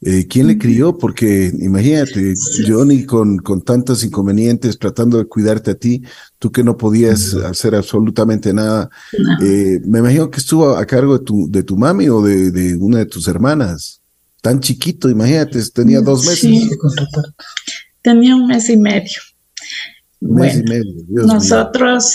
[0.04, 0.98] eh, ¿Quién le crió?
[0.98, 2.34] Porque imagínate,
[2.66, 6.02] Johnny con, con tantos inconvenientes tratando de cuidarte a ti,
[6.40, 8.90] tú que no podías hacer absolutamente nada.
[9.40, 12.74] Eh, me imagino que estuvo a cargo de tu, de tu mami o de, de
[12.74, 14.00] una de tus hermanas.
[14.40, 16.40] Tan chiquito, imagínate, tenía dos meses.
[16.40, 16.70] Sí.
[18.02, 19.20] Tenía un mes y medio.
[20.24, 20.62] Bueno,
[21.08, 22.14] nosotros,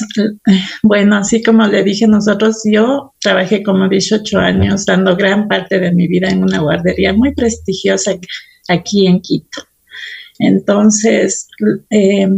[0.82, 5.92] bueno, así como le dije, nosotros, yo trabajé como 18 años dando gran parte de
[5.92, 8.14] mi vida en una guardería muy prestigiosa
[8.70, 9.62] aquí en Quito.
[10.40, 11.48] Entonces,
[11.90, 12.30] eh,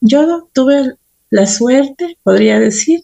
[0.00, 0.94] yo tuve
[1.28, 3.02] la suerte, podría decir,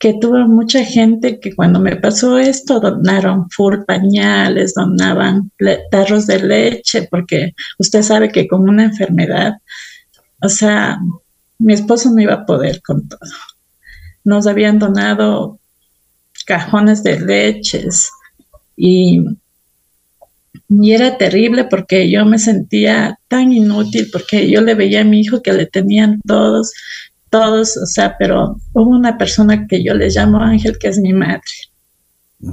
[0.00, 5.52] que tuve mucha gente que cuando me pasó esto donaron full pañales, donaban
[5.92, 9.54] tarros de leche, porque usted sabe que con una enfermedad
[10.44, 10.98] o sea,
[11.58, 13.18] mi esposo no iba a poder con todo.
[14.24, 15.58] nos habían donado
[16.44, 18.10] cajones de leches
[18.76, 19.24] y,
[20.68, 25.20] y era terrible porque yo me sentía tan inútil porque yo le veía a mi
[25.20, 26.72] hijo que le tenían todos,
[27.30, 31.14] todos, o sea, pero hubo una persona que yo le llamo Ángel, que es mi
[31.14, 31.40] madre,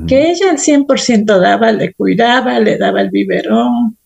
[0.07, 3.97] que ella al 100% daba, le cuidaba, le daba el biberón.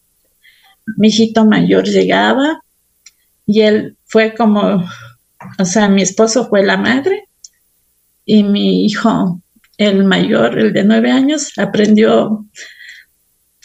[0.98, 2.65] Mi hijito mayor llegaba
[3.46, 4.84] y él fue como,
[5.60, 7.28] o sea, mi esposo fue la madre
[8.26, 9.42] y mi hijo,
[9.78, 12.46] el mayor, el de nueve años, aprendió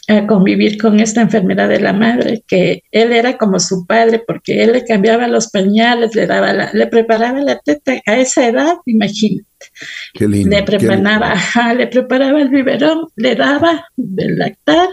[0.08, 4.62] a convivir con esta enfermedad de la madre, que él era como su padre, porque
[4.62, 9.46] él le cambiaba los pañales, le daba le preparaba la teta a esa edad, imagínate.
[10.14, 11.34] Qué lindo, le preparaba,
[11.76, 14.88] le preparaba el biberón, le daba del lactar,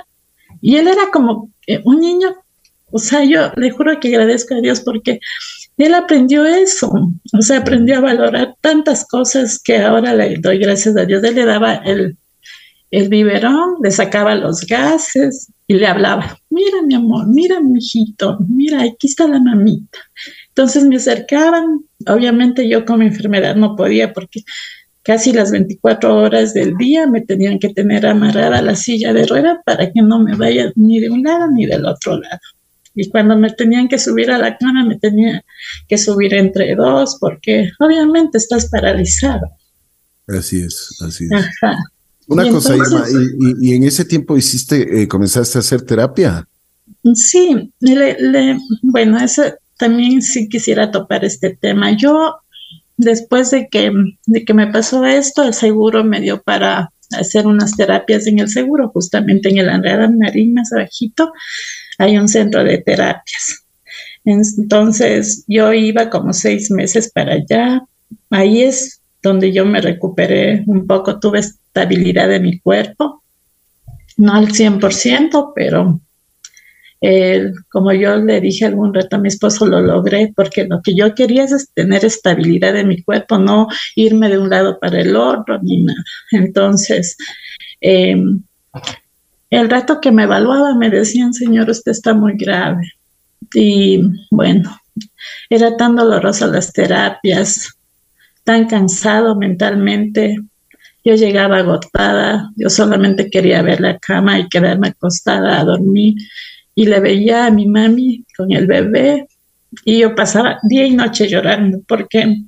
[0.62, 2.36] y él era como eh, un niño,
[2.92, 5.20] o sea, yo le juro que agradezco a Dios porque
[5.78, 6.92] él aprendió eso,
[7.34, 11.24] o sea, aprendió a valorar tantas cosas que ahora le doy gracias a Dios.
[11.24, 12.18] Él le daba el,
[12.90, 18.38] el biberón, le sacaba los gases y le hablaba, mira mi amor, mira mi hijito,
[18.48, 20.00] mira, aquí está la mamita.
[20.48, 24.44] Entonces me acercaban, obviamente yo como enfermedad no podía porque
[25.04, 29.62] casi las 24 horas del día me tenían que tener amarrada la silla de rueda
[29.66, 32.40] para que no me vaya ni de un lado ni del otro lado.
[32.98, 35.46] Y cuando me tenían que subir a la cama, me tenía
[35.88, 39.48] que subir entre dos porque obviamente estás paralizado.
[40.28, 41.32] Así es, así es.
[41.32, 41.78] Ajá.
[42.28, 43.06] Una cosa, Irma,
[43.62, 46.46] y, en ese tiempo hiciste, eh, comenzaste a hacer terapia?
[47.16, 47.72] Sí,
[48.82, 49.44] bueno, eso
[49.78, 51.96] también sí quisiera topar este tema.
[51.96, 52.36] Yo,
[52.98, 53.92] después de que,
[54.26, 58.50] de que me pasó esto, el seguro me dio para hacer unas terapias en el
[58.50, 61.32] seguro, justamente en el Andrada Marín, más abajito,
[61.98, 63.66] hay un centro de terapias.
[64.26, 67.84] Entonces, yo iba como seis meses para allá.
[68.30, 73.24] Ahí es donde yo me recuperé un poco, tuve estabilidad de mi cuerpo,
[74.18, 76.02] no al 100%, pero
[77.70, 81.14] como yo le dije algún rato a mi esposo, lo logré porque lo que yo
[81.14, 85.60] quería es tener estabilidad de mi cuerpo, no irme de un lado para el otro
[85.62, 86.04] ni nada.
[86.32, 87.16] Entonces,
[87.82, 88.42] em,
[89.50, 92.92] el rato que me evaluaba me decían, señor, usted está muy grave.
[93.54, 94.78] Y bueno,
[95.50, 97.70] era tan dolorosa las terapias,
[98.44, 100.38] tan cansado mentalmente.
[101.04, 106.16] Yo llegaba agotada, yo solamente quería ver la cama y quedarme acostada a dormir.
[106.76, 109.28] Y le veía a mi mami con el bebé
[109.84, 112.44] y yo pasaba día y noche llorando porque,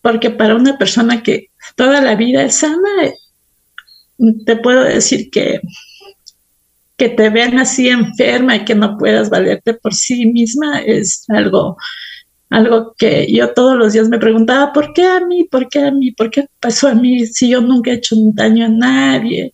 [0.00, 2.90] porque para una persona que toda la vida es sana,
[4.44, 5.60] te puedo decir que
[7.02, 11.76] que te vean así enferma y que no puedas valerte por sí misma es algo
[12.48, 15.42] algo que yo todos los días me preguntaba, ¿por qué a mí?
[15.50, 16.12] ¿Por qué a mí?
[16.12, 19.52] ¿Por qué pasó a mí si yo nunca he hecho un daño a nadie?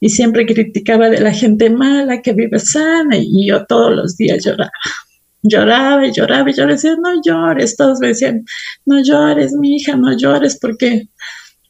[0.00, 4.42] Y siempre criticaba de la gente mala que vive sana y yo todos los días
[4.42, 4.70] lloraba.
[5.42, 7.76] Lloraba y lloraba y yo decía, no llores.
[7.76, 8.42] Todos me decían,
[8.86, 11.08] no llores, mi hija, no llores porque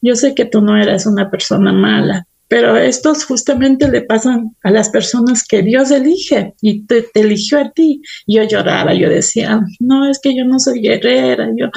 [0.01, 4.71] yo sé que tú no eras una persona mala, pero estos justamente le pasan a
[4.71, 8.01] las personas que Dios elige y te, eligió a ti.
[8.27, 11.69] Yo lloraba, yo decía, no, es que yo no soy guerrera, yo,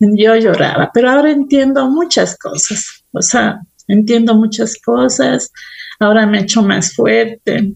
[0.00, 5.52] yo lloraba, pero ahora entiendo muchas cosas, o sea, entiendo muchas cosas,
[6.00, 7.74] ahora me he hecho más fuerte,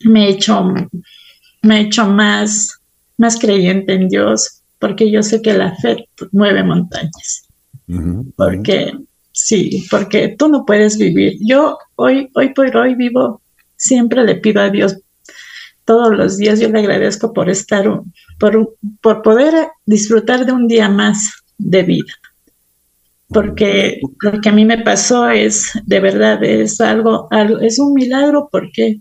[0.00, 0.74] me he hecho,
[1.62, 2.82] me he hecho más,
[3.16, 7.48] más creyente en Dios, porque yo sé que la fe mueve montañas,
[8.36, 8.92] porque
[9.32, 11.38] Sí, porque tú no puedes vivir.
[11.40, 13.40] Yo hoy, hoy por hoy vivo,
[13.76, 14.96] siempre le pido a Dios
[15.84, 17.84] todos los días, yo le agradezco por estar,
[18.38, 22.12] por, por poder disfrutar de un día más de vida.
[23.28, 27.94] Porque lo que a mí me pasó es, de verdad, es algo, algo es un
[27.94, 29.00] milagro porque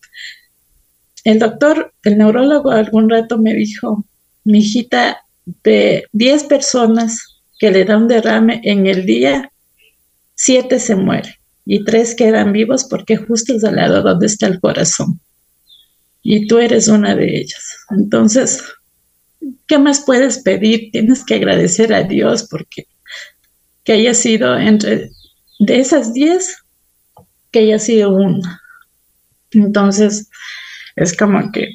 [1.24, 4.06] el doctor, el neurólogo algún rato me dijo,
[4.44, 5.20] mi hijita,
[5.64, 9.52] de 10 personas que le da un derrame en el día,
[10.42, 11.34] siete se mueren
[11.66, 15.20] y tres quedan vivos porque justo es al lado donde está el corazón.
[16.24, 17.78] Y tú eres una de ellas.
[17.90, 18.64] Entonces,
[19.68, 20.92] ¿qué más puedes pedir?
[20.94, 22.88] Tienes que agradecer a Dios porque
[23.84, 25.10] que haya sido entre
[25.60, 26.56] de esas diez,
[27.52, 28.62] que haya sido una.
[29.52, 30.30] Entonces,
[30.96, 31.68] es como que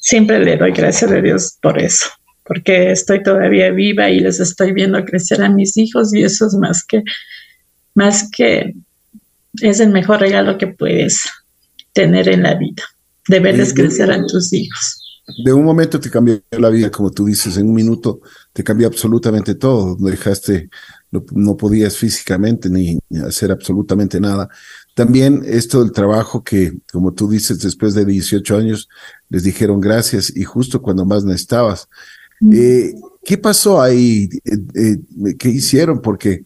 [0.00, 2.06] siempre le doy gracias a Dios por eso,
[2.44, 6.54] porque estoy todavía viva y les estoy viendo crecer a mis hijos y eso es
[6.54, 7.02] más que
[7.96, 8.74] más que
[9.60, 11.24] es el mejor regalo que puedes
[11.92, 12.84] tener en la vida,
[13.26, 15.02] de verles crecer a tus hijos.
[15.44, 18.20] De un momento te cambió la vida, como tú dices, en un minuto
[18.52, 19.96] te cambió absolutamente todo.
[19.96, 20.68] Dejaste
[21.10, 24.48] no, podías físicamente ni hacer absolutamente nada.
[24.94, 28.88] También esto del trabajo que, como tú dices, después de 18 años
[29.28, 31.88] les dijeron gracias y justo cuando más necesitabas.
[32.40, 32.52] Mm.
[32.54, 32.94] Eh,
[33.24, 34.28] ¿Qué pasó ahí?
[34.44, 36.00] Eh, eh, ¿Qué hicieron?
[36.00, 36.44] Porque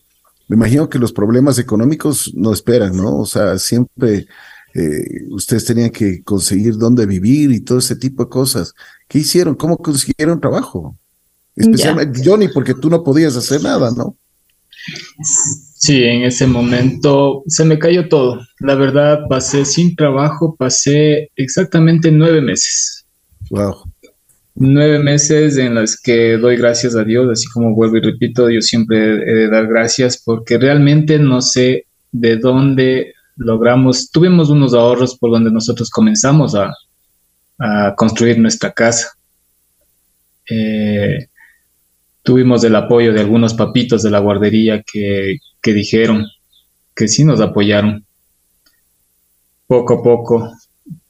[0.50, 3.18] me imagino que los problemas económicos no esperan, ¿no?
[3.18, 4.26] O sea, siempre
[5.28, 8.74] ustedes tenían que conseguir dónde vivir y todo ese tipo de cosas.
[9.06, 9.54] ¿Qué hicieron?
[9.54, 10.96] ¿Cómo consiguieron trabajo?
[11.54, 14.16] Especialmente Johnny, porque tú no podías hacer nada, ¿no?
[15.76, 18.40] Sí, en ese momento se me cayó todo.
[18.58, 23.04] La verdad, pasé sin trabajo, pasé exactamente nueve meses.
[23.50, 23.84] Wow.
[24.54, 28.60] Nueve meses en las que doy gracias a Dios, así como vuelvo y repito, yo
[28.60, 35.16] siempre he de dar gracias porque realmente no sé de dónde logramos, tuvimos unos ahorros
[35.16, 36.72] por donde nosotros comenzamos a,
[37.58, 39.12] a construir nuestra casa.
[40.50, 41.28] Eh,
[42.22, 46.26] tuvimos el apoyo de algunos papitos de la guardería que, dijeron
[46.96, 48.04] que sí nos apoyaron
[49.66, 50.52] poco a poco,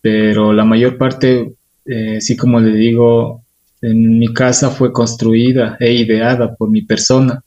[0.00, 1.54] pero la mayor parte,
[1.92, 3.42] eh, sí como le digo,
[3.82, 7.42] en mi casa fue construida e ideada por mi persona.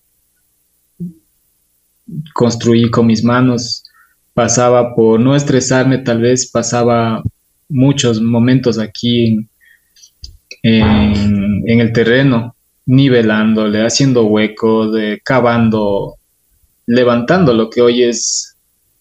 [2.34, 3.86] Construí con mis manos,
[4.34, 7.24] pasaba por no estresarme, tal vez pasaba
[7.70, 9.48] muchos momentos aquí
[10.62, 12.54] en, el terreno
[12.86, 16.16] nivelándole, haciendo huecos, cavando,
[16.86, 18.58] levantando lo que hoy es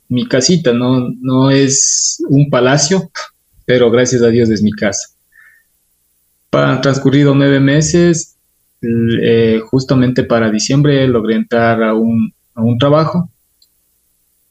[0.09, 3.11] mi casita, no, no es un palacio,
[3.65, 5.12] pero gracias a Dios es mi casa.
[6.53, 8.37] Transcurrido nueve meses,
[8.83, 13.31] eh, justamente para diciembre logré entrar a un, a un trabajo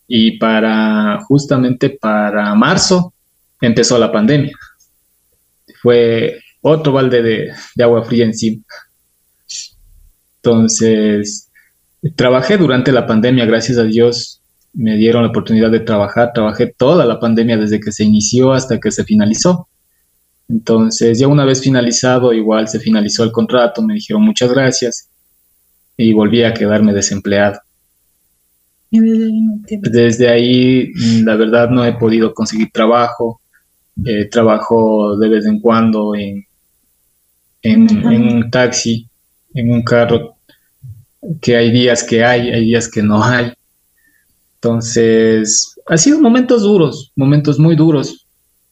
[0.08, 3.14] y para justamente para marzo
[3.62, 4.52] empezó la pandemia.
[5.80, 8.64] Fue otro balde de, de agua fría encima.
[10.38, 11.52] Entonces,
[12.16, 14.42] trabajé durante la pandemia, gracias a Dios
[14.74, 18.80] me dieron la oportunidad de trabajar, trabajé toda la pandemia desde que se inició hasta
[18.80, 19.68] que se finalizó.
[20.52, 25.08] Entonces, ya una vez finalizado, igual se finalizó el contrato, me dijeron muchas gracias
[25.96, 27.60] y volví a quedarme desempleado.
[28.92, 30.92] Desde ahí,
[31.24, 33.40] la verdad, no he podido conseguir trabajo.
[34.06, 36.46] Eh, trabajo de vez en cuando en,
[37.62, 39.08] en un taxi
[39.54, 40.36] en un carro
[41.42, 43.54] que hay días que hay, hay días que no hay.
[44.56, 48.21] Entonces, ha sido momentos duros, momentos muy duros,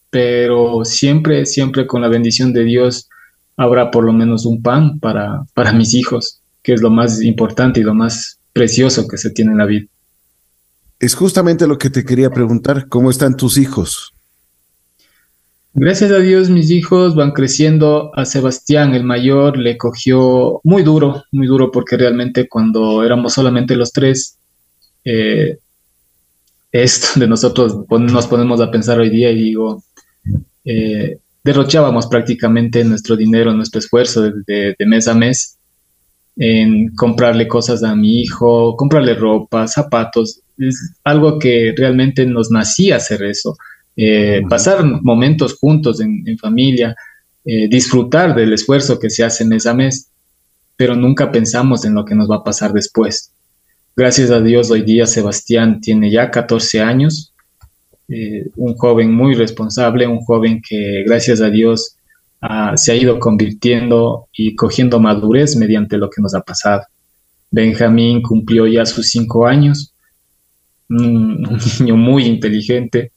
[0.09, 3.09] pero siempre, siempre con la bendición de Dios
[3.57, 7.79] habrá por lo menos un pan para, para mis hijos, que es lo más importante
[7.81, 9.85] y lo más precioso que se tiene en la vida.
[10.99, 14.13] Es justamente lo que te quería preguntar, ¿cómo están tus hijos?
[15.73, 18.11] Gracias a Dios mis hijos van creciendo.
[18.15, 23.75] A Sebastián, el mayor, le cogió muy duro, muy duro porque realmente cuando éramos solamente
[23.75, 24.37] los tres,
[25.05, 25.57] eh,
[26.71, 29.83] esto de nosotros nos ponemos a pensar hoy día y digo,
[30.69, 35.57] eh, derrochábamos prácticamente nuestro dinero, nuestro esfuerzo de, de, mes a mes
[36.37, 40.41] en comprarle cosas a mi hijo, comprarle ropa, zapatos.
[40.57, 43.57] Es algo que realmente nos nacía hacer eso
[44.01, 46.95] eh, pasar momentos juntos en, familia,
[47.43, 50.07] eh, disfrutar del esfuerzo que se hace mes a mes,
[50.77, 53.33] pero nunca pensamos en lo que nos va a pasar después.
[53.97, 57.33] Gracias a Dios hoy día Sebastián tiene ya 14 años,
[58.11, 61.95] eh, un joven muy responsable, un joven que gracias a Dios
[62.41, 66.81] ah, se ha ido convirtiendo y cogiendo madurez mediante lo que nos ha pasado.
[67.51, 69.93] Benjamín cumplió ya sus cinco años,
[70.89, 71.43] un
[71.79, 73.11] niño muy inteligente,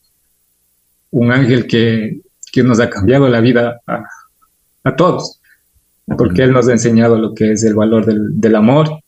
[1.11, 2.20] un ángel que,
[2.62, 5.40] nos ha cambiado la vida a, todos,
[6.18, 9.01] porque Él nos ha enseñado lo que es el valor del, amor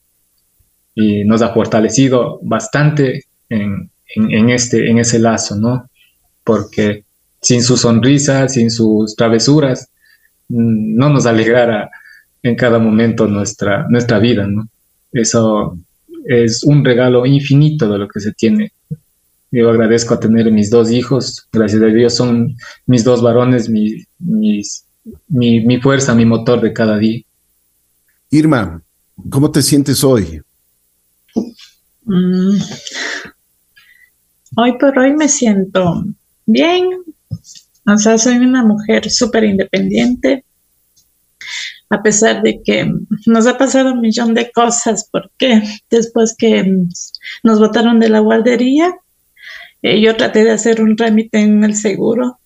[0.94, 3.90] y nos ha fortalecido bastante en,
[4.50, 5.88] este, en ese lazo, ¿no?
[6.42, 7.04] Porque
[7.40, 9.88] sin su sonrisa, sin sus travesuras,
[10.48, 11.90] mm, no nos alegrara
[12.42, 14.68] en cada momento nuestra, nuestra vida, ¿no?
[15.12, 15.78] Eso
[16.26, 18.72] es un regalo infinito de lo que se tiene
[19.60, 24.04] yo agradezco a tener mis dos hijos, gracias a Dios son mis dos varones, mi,
[24.18, 27.22] mi, fuerza, mi motor de cada día.
[28.30, 28.82] Irma,
[29.30, 30.42] ¿cómo te sientes hoy?
[32.04, 32.56] Mm.
[34.56, 36.04] Hoy por hoy me siento
[36.46, 36.90] bien,
[37.86, 40.44] o sea, soy una mujer súper independiente,
[41.90, 42.92] a pesar de que
[43.26, 46.78] nos ha pasado un millón de cosas, porque después que
[47.42, 48.94] nos botaron de la guardería,
[49.82, 52.38] eh, yo traté de hacer un trámite en el seguro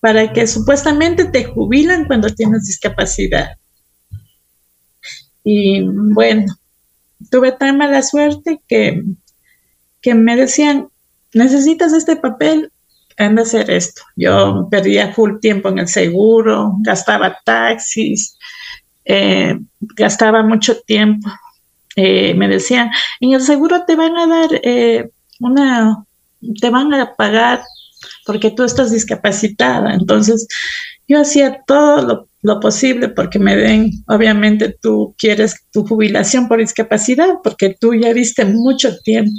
[0.00, 3.56] para que supuestamente te jubilan cuando tienes discapacidad.
[5.44, 6.54] Y bueno,
[7.30, 9.02] tuve tan mala suerte que,
[10.00, 10.88] que me decían,
[11.34, 12.70] necesitas este papel,
[13.16, 14.02] anda a hacer esto.
[14.16, 18.36] Yo perdía full tiempo en el seguro, gastaba taxis,
[19.04, 19.58] eh,
[19.96, 21.28] gastaba mucho tiempo.
[21.96, 22.90] Eh, me decían,
[23.20, 26.04] en el seguro te van a dar eh, una,
[26.60, 27.62] te van a pagar
[28.24, 29.94] porque tú estás discapacitada.
[29.94, 30.46] Entonces,
[31.08, 37.38] yo hacía todo lo, posible porque me den, obviamente tú quieres tu jubilación por discapacidad,
[37.42, 39.32] porque tú ya viste mucho tiempo.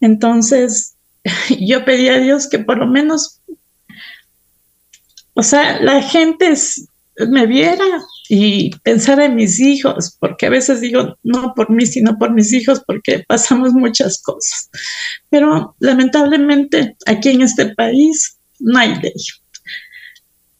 [0.00, 0.94] Entonces,
[1.60, 3.40] yo pedí a Dios que por lo menos,
[5.34, 6.54] o sea, la gente
[7.28, 7.84] me viera
[8.28, 12.52] y pensara en mis hijos, porque a veces digo, no por mí, sino por mis
[12.52, 14.70] hijos, porque pasamos muchas cosas.
[15.28, 19.12] Pero lamentablemente aquí en este país no hay ley.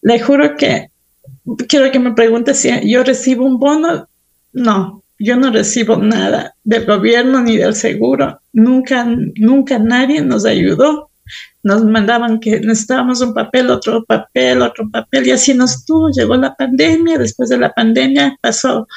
[0.03, 0.91] Le juro que
[1.69, 4.09] quiero que me pregunte si yo recibo un bono.
[4.53, 8.41] No, yo no recibo nada del gobierno ni del seguro.
[8.55, 9.07] Nunca,
[9.37, 11.11] nunca nadie nos ayudó.
[11.63, 16.09] Nos mandaban que necesitábamos un papel, otro papel, otro papel, y así nos tuvo.
[16.11, 18.89] Llegó la pandemia, después de la pandemia pasó.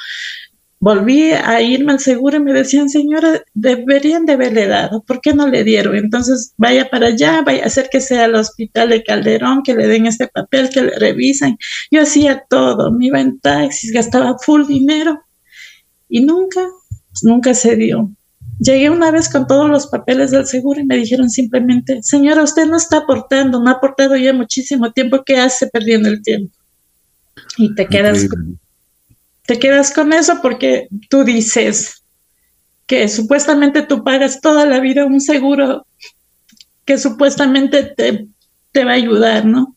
[0.80, 5.34] Volví a irme al seguro y me decían, señora, deberían de haberle dado, ¿por qué
[5.34, 5.94] no le dieron?
[5.96, 9.86] Entonces vaya para allá, vaya a hacer que sea al hospital de Calderón, que le
[9.86, 11.58] den este papel, que le revisen.
[11.90, 15.22] Yo hacía todo, me iba en taxis, gastaba full dinero
[16.14, 16.60] y nunca,
[17.22, 18.08] nunca se dio.
[18.60, 22.66] Llegué una vez con todos los papeles del seguro y me dijeron simplemente, señora, usted
[22.66, 26.54] no está aportando, no ha aportado ya muchísimo tiempo, ¿qué hace perdiendo el tiempo?
[27.58, 28.60] Y te quedas, con,
[29.44, 32.04] te quedas con eso porque tú dices
[32.86, 35.84] que supuestamente tú pagas toda la vida un seguro
[36.84, 38.28] que supuestamente te,
[38.70, 39.76] te va a ayudar, ¿no?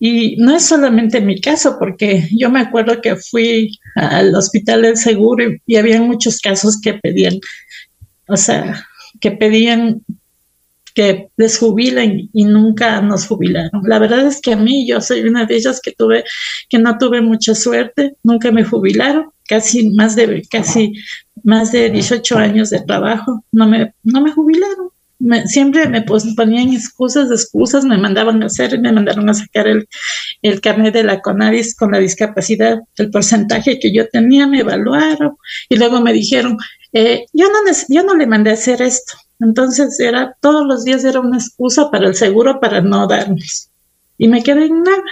[0.00, 4.96] Y no es solamente mi caso, porque yo me acuerdo que fui al hospital del
[4.96, 7.38] seguro y, había muchos casos que pedían,
[8.28, 8.86] o sea,
[9.20, 10.02] que pedían
[10.94, 13.82] que les jubilen y nunca nos jubilaron.
[13.84, 16.24] La verdad es que a mí, yo soy una de ellas que tuve,
[16.68, 20.92] que no tuve mucha suerte, nunca me jubilaron, casi más de, casi
[21.44, 24.90] más de 18 años de trabajo, no me, no me jubilaron
[25.46, 29.88] siempre me ponían excusas, excusas, me mandaban a hacer, me mandaron a sacar el,
[30.42, 35.36] el carnet de la CONADIS con la discapacidad, el porcentaje que yo tenía, me evaluaron
[35.68, 36.56] y luego me dijeron,
[36.92, 37.58] eh, yo, no
[37.88, 39.14] yo no le mandé a hacer esto.
[39.40, 43.70] Entonces era, todos los días era una excusa para el seguro para no darnos.
[44.18, 45.02] Y me quedé en nada,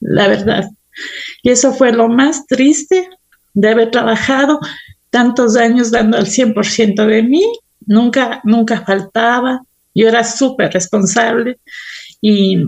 [0.00, 0.68] la verdad.
[1.42, 3.08] Y eso fue lo más triste
[3.54, 4.58] de haber trabajado
[5.10, 7.44] tantos años dando el 100% de mí
[7.86, 9.62] nunca, nunca faltaba,
[9.94, 11.58] yo era súper responsable
[12.20, 12.66] y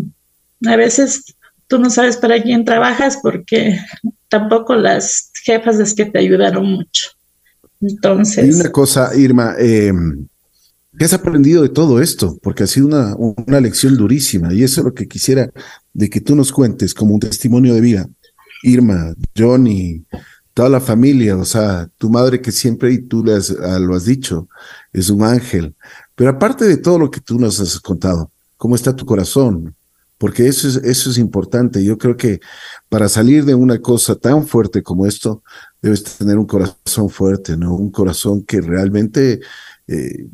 [0.67, 1.37] a veces
[1.67, 3.79] tú no sabes para quién trabajas porque
[4.29, 7.11] tampoco las jefas es que te ayudaron mucho.
[7.81, 8.47] Entonces.
[8.47, 10.27] Y una cosa, Irma, em,
[10.99, 12.39] ¿qué has aprendido de todo esto?
[12.43, 15.51] Porque ha sido una, una lección durísima y eso es lo que quisiera
[15.93, 18.09] de que tú nos cuentes como un testimonio de vida.
[18.63, 20.05] Irma, Johnny,
[20.55, 24.05] toda la familia, o sea, tu madre que siempre, y tú le ah, lo has
[24.05, 24.49] dicho,
[24.93, 25.75] es un ángel.
[26.15, 29.75] Pero aparte de todo lo que tú nos has contado, ¿cómo está tu corazón?
[30.17, 31.85] Porque eso es, eso es importante.
[31.85, 32.41] Yo creo que
[32.89, 35.43] para salir de una cosa tan fuerte como esto,
[35.83, 37.75] debes tener un corazón fuerte, ¿no?
[37.75, 39.41] Un corazón que realmente
[39.89, 40.27] eh,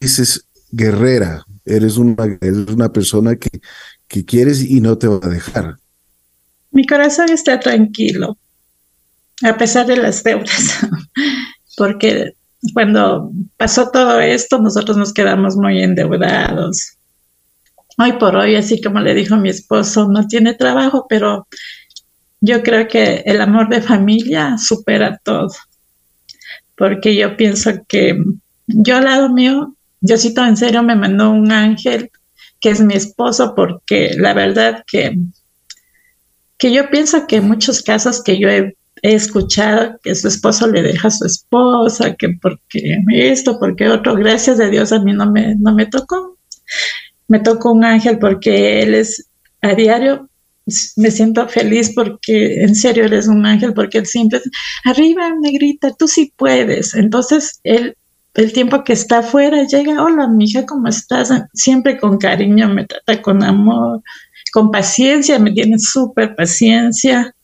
[0.00, 2.16] dices guerrera, eres una,
[2.72, 3.60] una persona que,
[4.08, 5.76] que quieres y no te va a dejar.
[6.70, 8.38] Mi corazón está tranquilo,
[9.42, 10.86] a pesar de las deudas,
[11.76, 12.32] porque
[12.72, 16.96] cuando pasó todo esto, nosotros nos quedamos muy endeudados.
[17.98, 21.46] Hoy por hoy, así como le dijo mi esposo, no tiene trabajo, pero
[22.40, 25.48] yo creo que el amor de familia supera todo.
[26.76, 28.22] Porque yo pienso que
[28.66, 32.10] yo al lado mío, Diosito en serio me mandó un ángel
[32.60, 35.18] que es mi esposo, porque la verdad que,
[36.58, 40.66] que yo pienso que en muchos casos que yo he he escuchado que su esposo
[40.68, 45.12] le deja a su esposa, que porque esto, porque otro, gracias a Dios a mí
[45.12, 46.36] no me, no me tocó.
[47.28, 49.28] Me tocó un ángel porque él es
[49.60, 50.28] a diario,
[50.96, 54.40] me siento feliz porque en serio él es un ángel, porque él siempre,
[54.84, 56.94] arriba negrita, tú sí puedes.
[56.94, 57.96] Entonces él,
[58.34, 61.30] el tiempo que está afuera, llega, hola, mija, ¿cómo estás?
[61.52, 64.02] Siempre con cariño, me trata con amor,
[64.52, 67.35] con paciencia, me tiene súper paciencia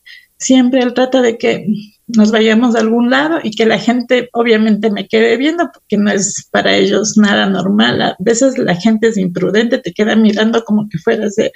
[0.43, 1.67] siempre él trata de que
[2.09, 6.11] nos vayamos a algún lado y que la gente obviamente me quede viendo porque no
[6.11, 8.03] es para ellos nada normal.
[8.03, 11.53] A veces la gente es imprudente, te queda mirando como que fueras de...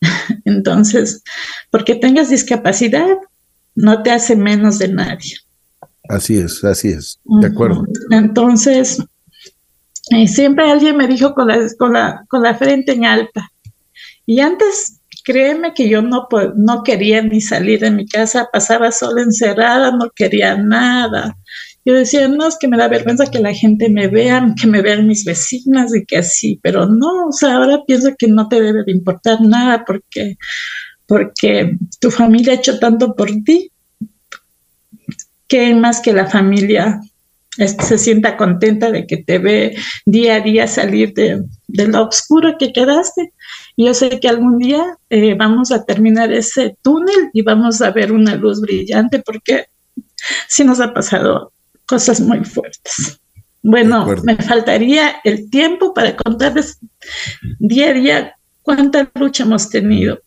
[0.44, 1.22] Entonces,
[1.70, 3.08] porque tengas discapacidad,
[3.74, 5.36] no te hace menos de nadie.
[6.08, 7.84] Así es, así es, de acuerdo.
[8.10, 9.02] Entonces,
[10.10, 13.50] eh, siempre alguien me dijo con la, con, la, con la frente en alta.
[14.24, 19.22] Y antes, créeme que yo no, no quería ni salir de mi casa, pasaba sola
[19.22, 21.36] encerrada, no quería nada.
[21.84, 24.82] Yo decía, no, es que me da vergüenza que la gente me vea, que me
[24.82, 28.62] vean mis vecinas y que así, pero no, o sea, ahora pienso que no te
[28.62, 30.36] debe de importar nada porque,
[31.06, 33.72] porque tu familia ha hecho tanto por ti,
[35.48, 37.00] que más que la familia
[37.56, 42.72] se sienta contenta de que te ve día a día salir de, lo oscuro que
[42.72, 43.32] quedaste.
[43.76, 48.12] Yo sé que algún día eh, vamos a terminar ese túnel y vamos a ver
[48.12, 49.66] una luz brillante porque
[50.48, 51.52] sí nos ha pasado
[51.86, 53.20] cosas muy fuertes.
[53.62, 56.78] Bueno, me faltaría el tiempo para contarles
[57.58, 60.20] día a día cuánta lucha hemos tenido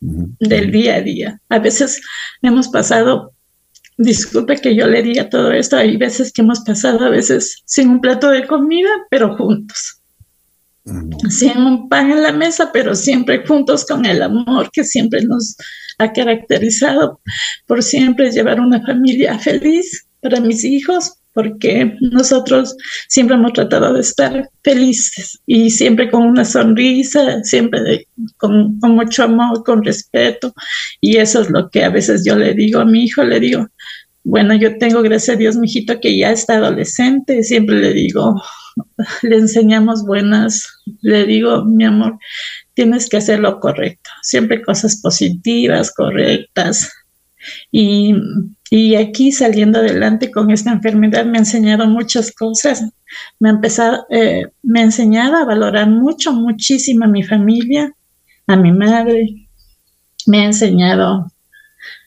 [0.00, 1.40] del día a día.
[1.48, 2.00] A veces
[2.42, 3.34] hemos pasado
[3.96, 7.90] disculpe que yo le diga todo esto, hay veces que hemos pasado a veces sin
[7.90, 10.00] un plato de comida, pero juntos.
[11.30, 15.56] Sin un pan en la mesa, pero siempre juntos con el amor que siempre nos
[15.98, 17.20] ha caracterizado
[17.66, 22.76] por siempre llevar una familia feliz para mis hijos, porque nosotros
[23.08, 28.06] siempre hemos tratado de estar felices y siempre con una sonrisa, siempre
[28.36, 30.54] con, con, mucho amor, con respeto.
[31.00, 33.66] Y eso es lo que a veces yo le digo a mi hijo, le digo,
[34.22, 38.40] bueno, yo tengo, gracias a Dios, mi hijito que ya está adolescente, siempre le digo,
[39.22, 40.66] le enseñamos buenas,
[41.00, 42.18] le digo, mi amor,
[42.74, 46.90] tienes que hacer lo correcto, siempre cosas positivas, correctas.
[47.70, 48.14] Y
[48.76, 52.82] y aquí saliendo adelante con esta enfermedad me ha enseñado muchas cosas.
[53.38, 53.60] Me ha,
[54.10, 57.92] eh, me ha enseñado a valorar mucho, muchísimo a mi familia,
[58.48, 59.46] a mi madre.
[60.26, 61.30] Me ha enseñado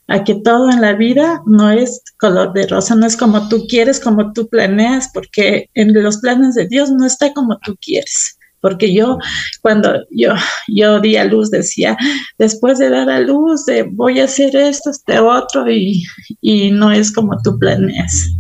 [0.08, 3.66] a que todo en la vida no es color de rosa, no es como tú
[3.68, 8.38] quieres, como tú planeas, porque en los planes de Dios no está como tú quieres
[8.62, 9.18] porque yo
[9.62, 10.34] cuando yo,
[10.68, 11.98] yo di a luz decía,
[12.38, 16.04] después de dar a luz, de, voy a hacer esto, este otro, y,
[16.42, 18.32] y no es como tú planeas.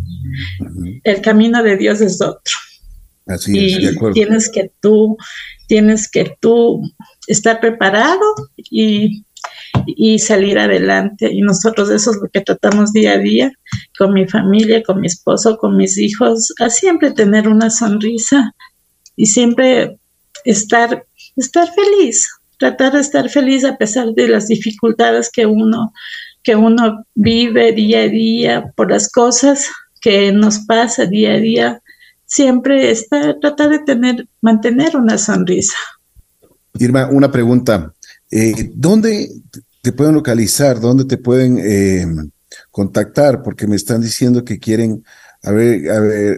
[1.03, 2.53] El camino de Dios es otro.
[3.27, 4.13] Así es, de acuerdo.
[4.13, 5.17] Tienes que tú,
[5.67, 6.81] tienes que tú
[7.27, 8.19] estar preparado
[8.57, 9.23] y,
[9.85, 11.31] y salir adelante.
[11.31, 13.51] Y nosotros eso es lo que tratamos día a día
[13.97, 18.53] con mi familia, con mi esposo, con mis hijos, a siempre tener una sonrisa
[19.15, 19.97] y siempre
[20.45, 21.05] estar,
[21.35, 22.27] estar feliz,
[22.59, 25.91] tratar de estar feliz a pesar de las dificultades que uno,
[26.43, 29.67] que uno vive día a día por las cosas
[30.01, 31.81] que nos pasa día a día,
[32.25, 35.75] siempre está, tratar de tener, mantener una sonrisa.
[36.79, 37.93] Irma, una pregunta.
[38.29, 39.29] Eh, ¿Dónde
[39.87, 40.81] te pueden localizar?
[40.81, 42.05] ¿Dónde te pueden eh,
[42.71, 43.41] contactar?
[43.41, 45.01] Porque me están diciendo que quieren
[45.43, 45.51] a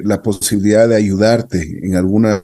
[0.04, 2.44] la posibilidad de ayudarte en alguna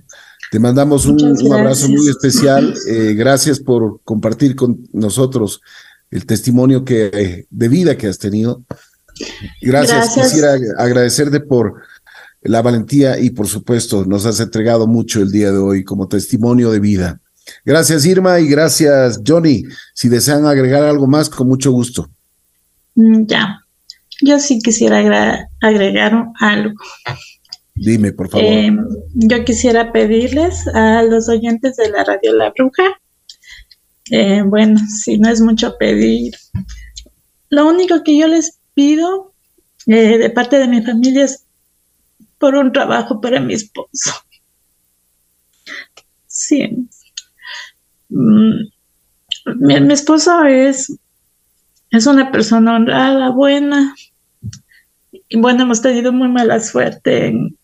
[0.51, 2.75] Te mandamos un, abrazo muy especial.
[2.87, 5.61] Eh, gracias por compartir con nosotros
[6.11, 8.63] el testimonio que, de vida que has tenido.
[9.61, 9.97] Gracias.
[9.97, 10.25] gracias.
[10.25, 11.81] Quisiera agradecerte por
[12.41, 16.71] la valentía y por supuesto nos has entregado mucho el día de hoy como testimonio
[16.71, 17.19] de vida.
[17.63, 19.63] Gracias Irma y gracias Johnny.
[19.93, 22.09] Si desean agregar algo más, con mucho gusto.
[22.95, 23.61] Mm, ya,
[24.21, 24.99] yo sí quisiera
[25.61, 26.73] agregar algo.
[27.75, 28.45] Dime, por favor.
[28.45, 28.71] Eh,
[29.13, 32.99] yo quisiera pedirles a los oyentes de la radio La Bruja,
[34.11, 36.35] eh, bueno, si no es mucho pedir,
[37.49, 39.33] lo único que yo les pido
[39.87, 41.45] eh, de parte de mi familia es
[42.37, 44.11] por un trabajo para mi esposo.
[46.27, 46.87] Sí.
[48.09, 48.51] Mm,
[49.55, 50.95] mi, esposo es,
[51.91, 53.95] es una persona honrada, buena.
[55.29, 57.57] Y bueno, hemos tenido muy mala suerte en,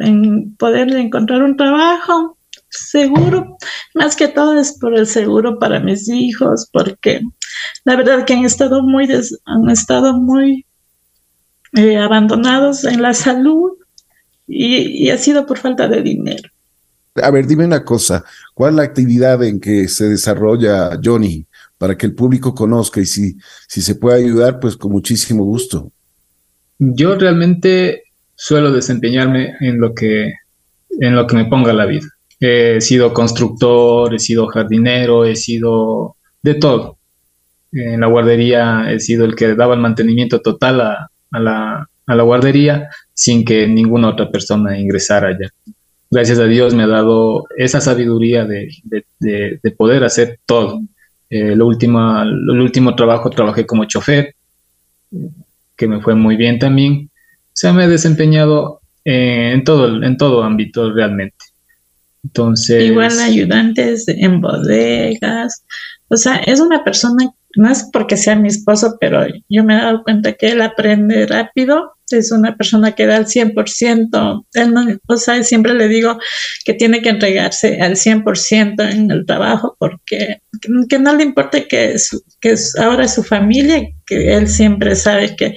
[0.00, 2.36] en poderle encontrar un trabajo
[2.68, 3.56] seguro.
[3.94, 7.22] Más que todo es por el seguro para mis hijos, porque
[7.84, 9.08] la verdad que han estado muy,
[9.44, 10.66] han estado muy
[11.74, 13.72] eh, abandonados en la salud
[14.46, 16.48] y, ha sido por falta de dinero.
[17.22, 18.24] A ver, dime una cosa,
[18.54, 21.46] ¿cuál es la actividad en que se desarrolla Johnny
[21.78, 23.36] para que el público conozca y si,
[23.68, 25.92] si se puede ayudar, pues con muchísimo gusto?
[26.78, 28.03] Yo realmente
[28.36, 30.32] suelo desempeñarme en lo que,
[31.00, 32.06] en lo que me ponga la vida.
[32.40, 36.98] He sido constructor, he sido jardinero, he sido de todo.
[37.72, 43.44] En la guardería he sido el que daba el mantenimiento total a, la, guardería sin
[43.44, 45.48] que ninguna otra persona ingresara allá.
[46.10, 48.68] Gracias a Dios me ha dado esa sabiduría de,
[49.76, 50.80] poder hacer todo.
[51.30, 54.34] Eh, lo último, el último trabajo trabajé como chofer,
[55.76, 57.10] que me fue muy bien también.
[57.54, 61.44] Sea, me he desempeñado eh, en, todo, en todo ámbito realmente.
[62.22, 62.84] Entonces...
[62.84, 65.64] Igual ayudantes en bodegas.
[66.08, 69.80] O sea, es una persona no es porque sea mi esposo, pero yo me he
[69.80, 75.16] dado cuenta que él aprende rápido, es una persona que da al 100%, él o
[75.16, 76.18] sea, siempre le digo
[76.64, 80.40] que tiene que entregarse al 100% en el trabajo porque
[80.88, 81.96] que, no le importe que,
[82.40, 85.54] que ahora es su familia, que él siempre sabe que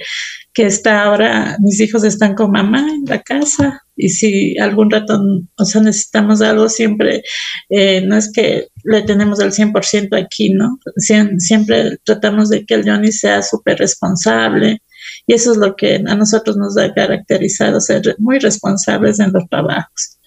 [0.58, 5.22] que está ahora, mis hijos están con mamá en la casa y si algún rato,
[5.56, 7.22] o sea, necesitamos algo, siempre,
[7.68, 10.80] eh, no es que le tenemos el 100% aquí, ¿no?
[10.96, 14.82] siempre tratamos de que el Johnny sea súper responsable
[15.28, 19.48] y eso es lo que a nosotros nos ha caracterizado, ser muy responsables en los
[19.48, 20.18] trabajos.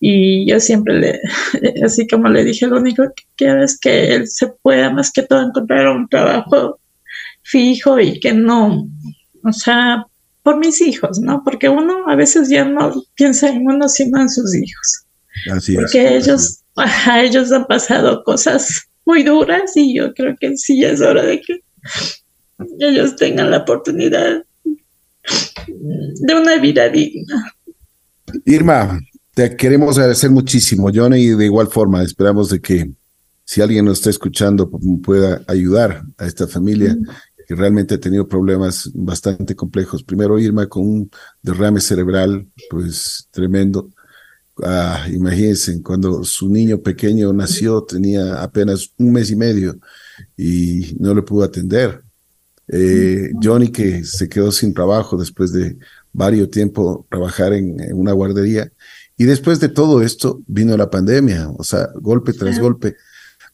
[0.00, 1.20] Y yo siempre le,
[1.84, 5.22] así como le dije, lo único que quiero es que él se pueda más que
[5.22, 6.80] todo encontrar un trabajo
[7.44, 8.88] fijo y que no,
[9.46, 10.04] o sea,
[10.42, 11.42] por mis hijos, ¿no?
[11.44, 15.06] Porque uno a veces ya no piensa en uno, sino en sus hijos.
[15.50, 15.80] Así es.
[15.80, 21.00] Porque ellos, a ellos han pasado cosas muy duras y yo creo que sí es
[21.00, 21.60] hora de que
[22.80, 24.44] ellos tengan la oportunidad
[26.20, 27.52] de una vida digna.
[28.44, 29.00] Irma,
[29.34, 32.90] te queremos agradecer muchísimo, Johnny, y de igual forma esperamos de que
[33.44, 34.68] si alguien nos está escuchando
[35.02, 36.96] pueda ayudar a esta familia
[37.46, 40.02] que realmente ha tenido problemas bastante complejos.
[40.02, 41.10] Primero Irma con un
[41.42, 43.90] derrame cerebral, pues tremendo.
[44.62, 49.78] Ah, imagínense, cuando su niño pequeño nació tenía apenas un mes y medio
[50.36, 52.02] y no le pudo atender.
[52.68, 55.76] Eh, Johnny que se quedó sin trabajo después de
[56.12, 58.72] varios tiempo trabajar en, en, una guardería
[59.16, 62.96] y después de todo esto vino la pandemia, o sea, golpe tras golpe,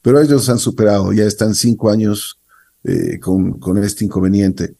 [0.00, 2.38] pero ellos han superado, ya están cinco años
[2.84, 4.74] eh, con, con, este inconveniente,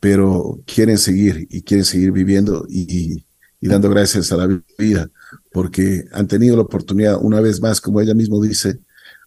[0.00, 3.24] pero quieren seguir y quieren seguir viviendo y,
[3.60, 5.08] y, dando gracias a la vida,
[5.52, 8.78] porque han tenido la oportunidad, una vez más, como ella mismo dice,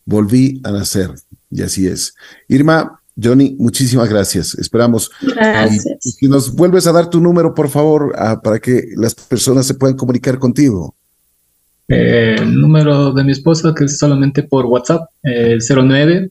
[0.06, 1.12] volví a nacer,
[1.50, 2.14] y así es.
[2.48, 4.54] Irma, Johnny, muchísimas gracias.
[4.56, 5.10] Esperamos.
[5.22, 6.18] Gracias.
[6.22, 8.14] Y, nos vuelves a dar tu número, por favor,
[8.44, 10.96] para que las personas se puedan comunicar contigo.
[11.88, 16.30] Eh, el número de mi esposa, que es solamente por WhatsApp, el 09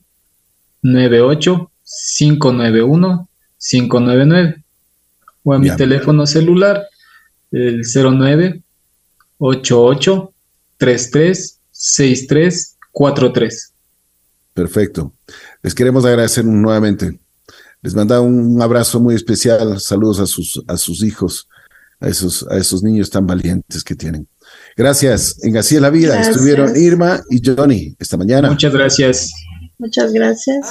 [0.83, 4.63] 98 591-599
[5.43, 6.85] o a mi teléfono celular
[7.51, 8.61] el 09
[9.37, 10.33] 88
[10.77, 13.73] 33 63 43.
[14.53, 15.13] Perfecto.
[15.61, 17.19] Les queremos agradecer nuevamente.
[17.81, 19.79] Les manda un abrazo muy especial.
[19.79, 21.47] Saludos a sus, a sus hijos,
[21.99, 24.27] a esos, a esos niños tan valientes que tienen.
[24.75, 25.43] Gracias.
[25.43, 28.49] En Así es la vida estuvieron Irma y Johnny esta mañana.
[28.49, 29.31] Muchas gracias.
[29.77, 30.65] Muchas gracias.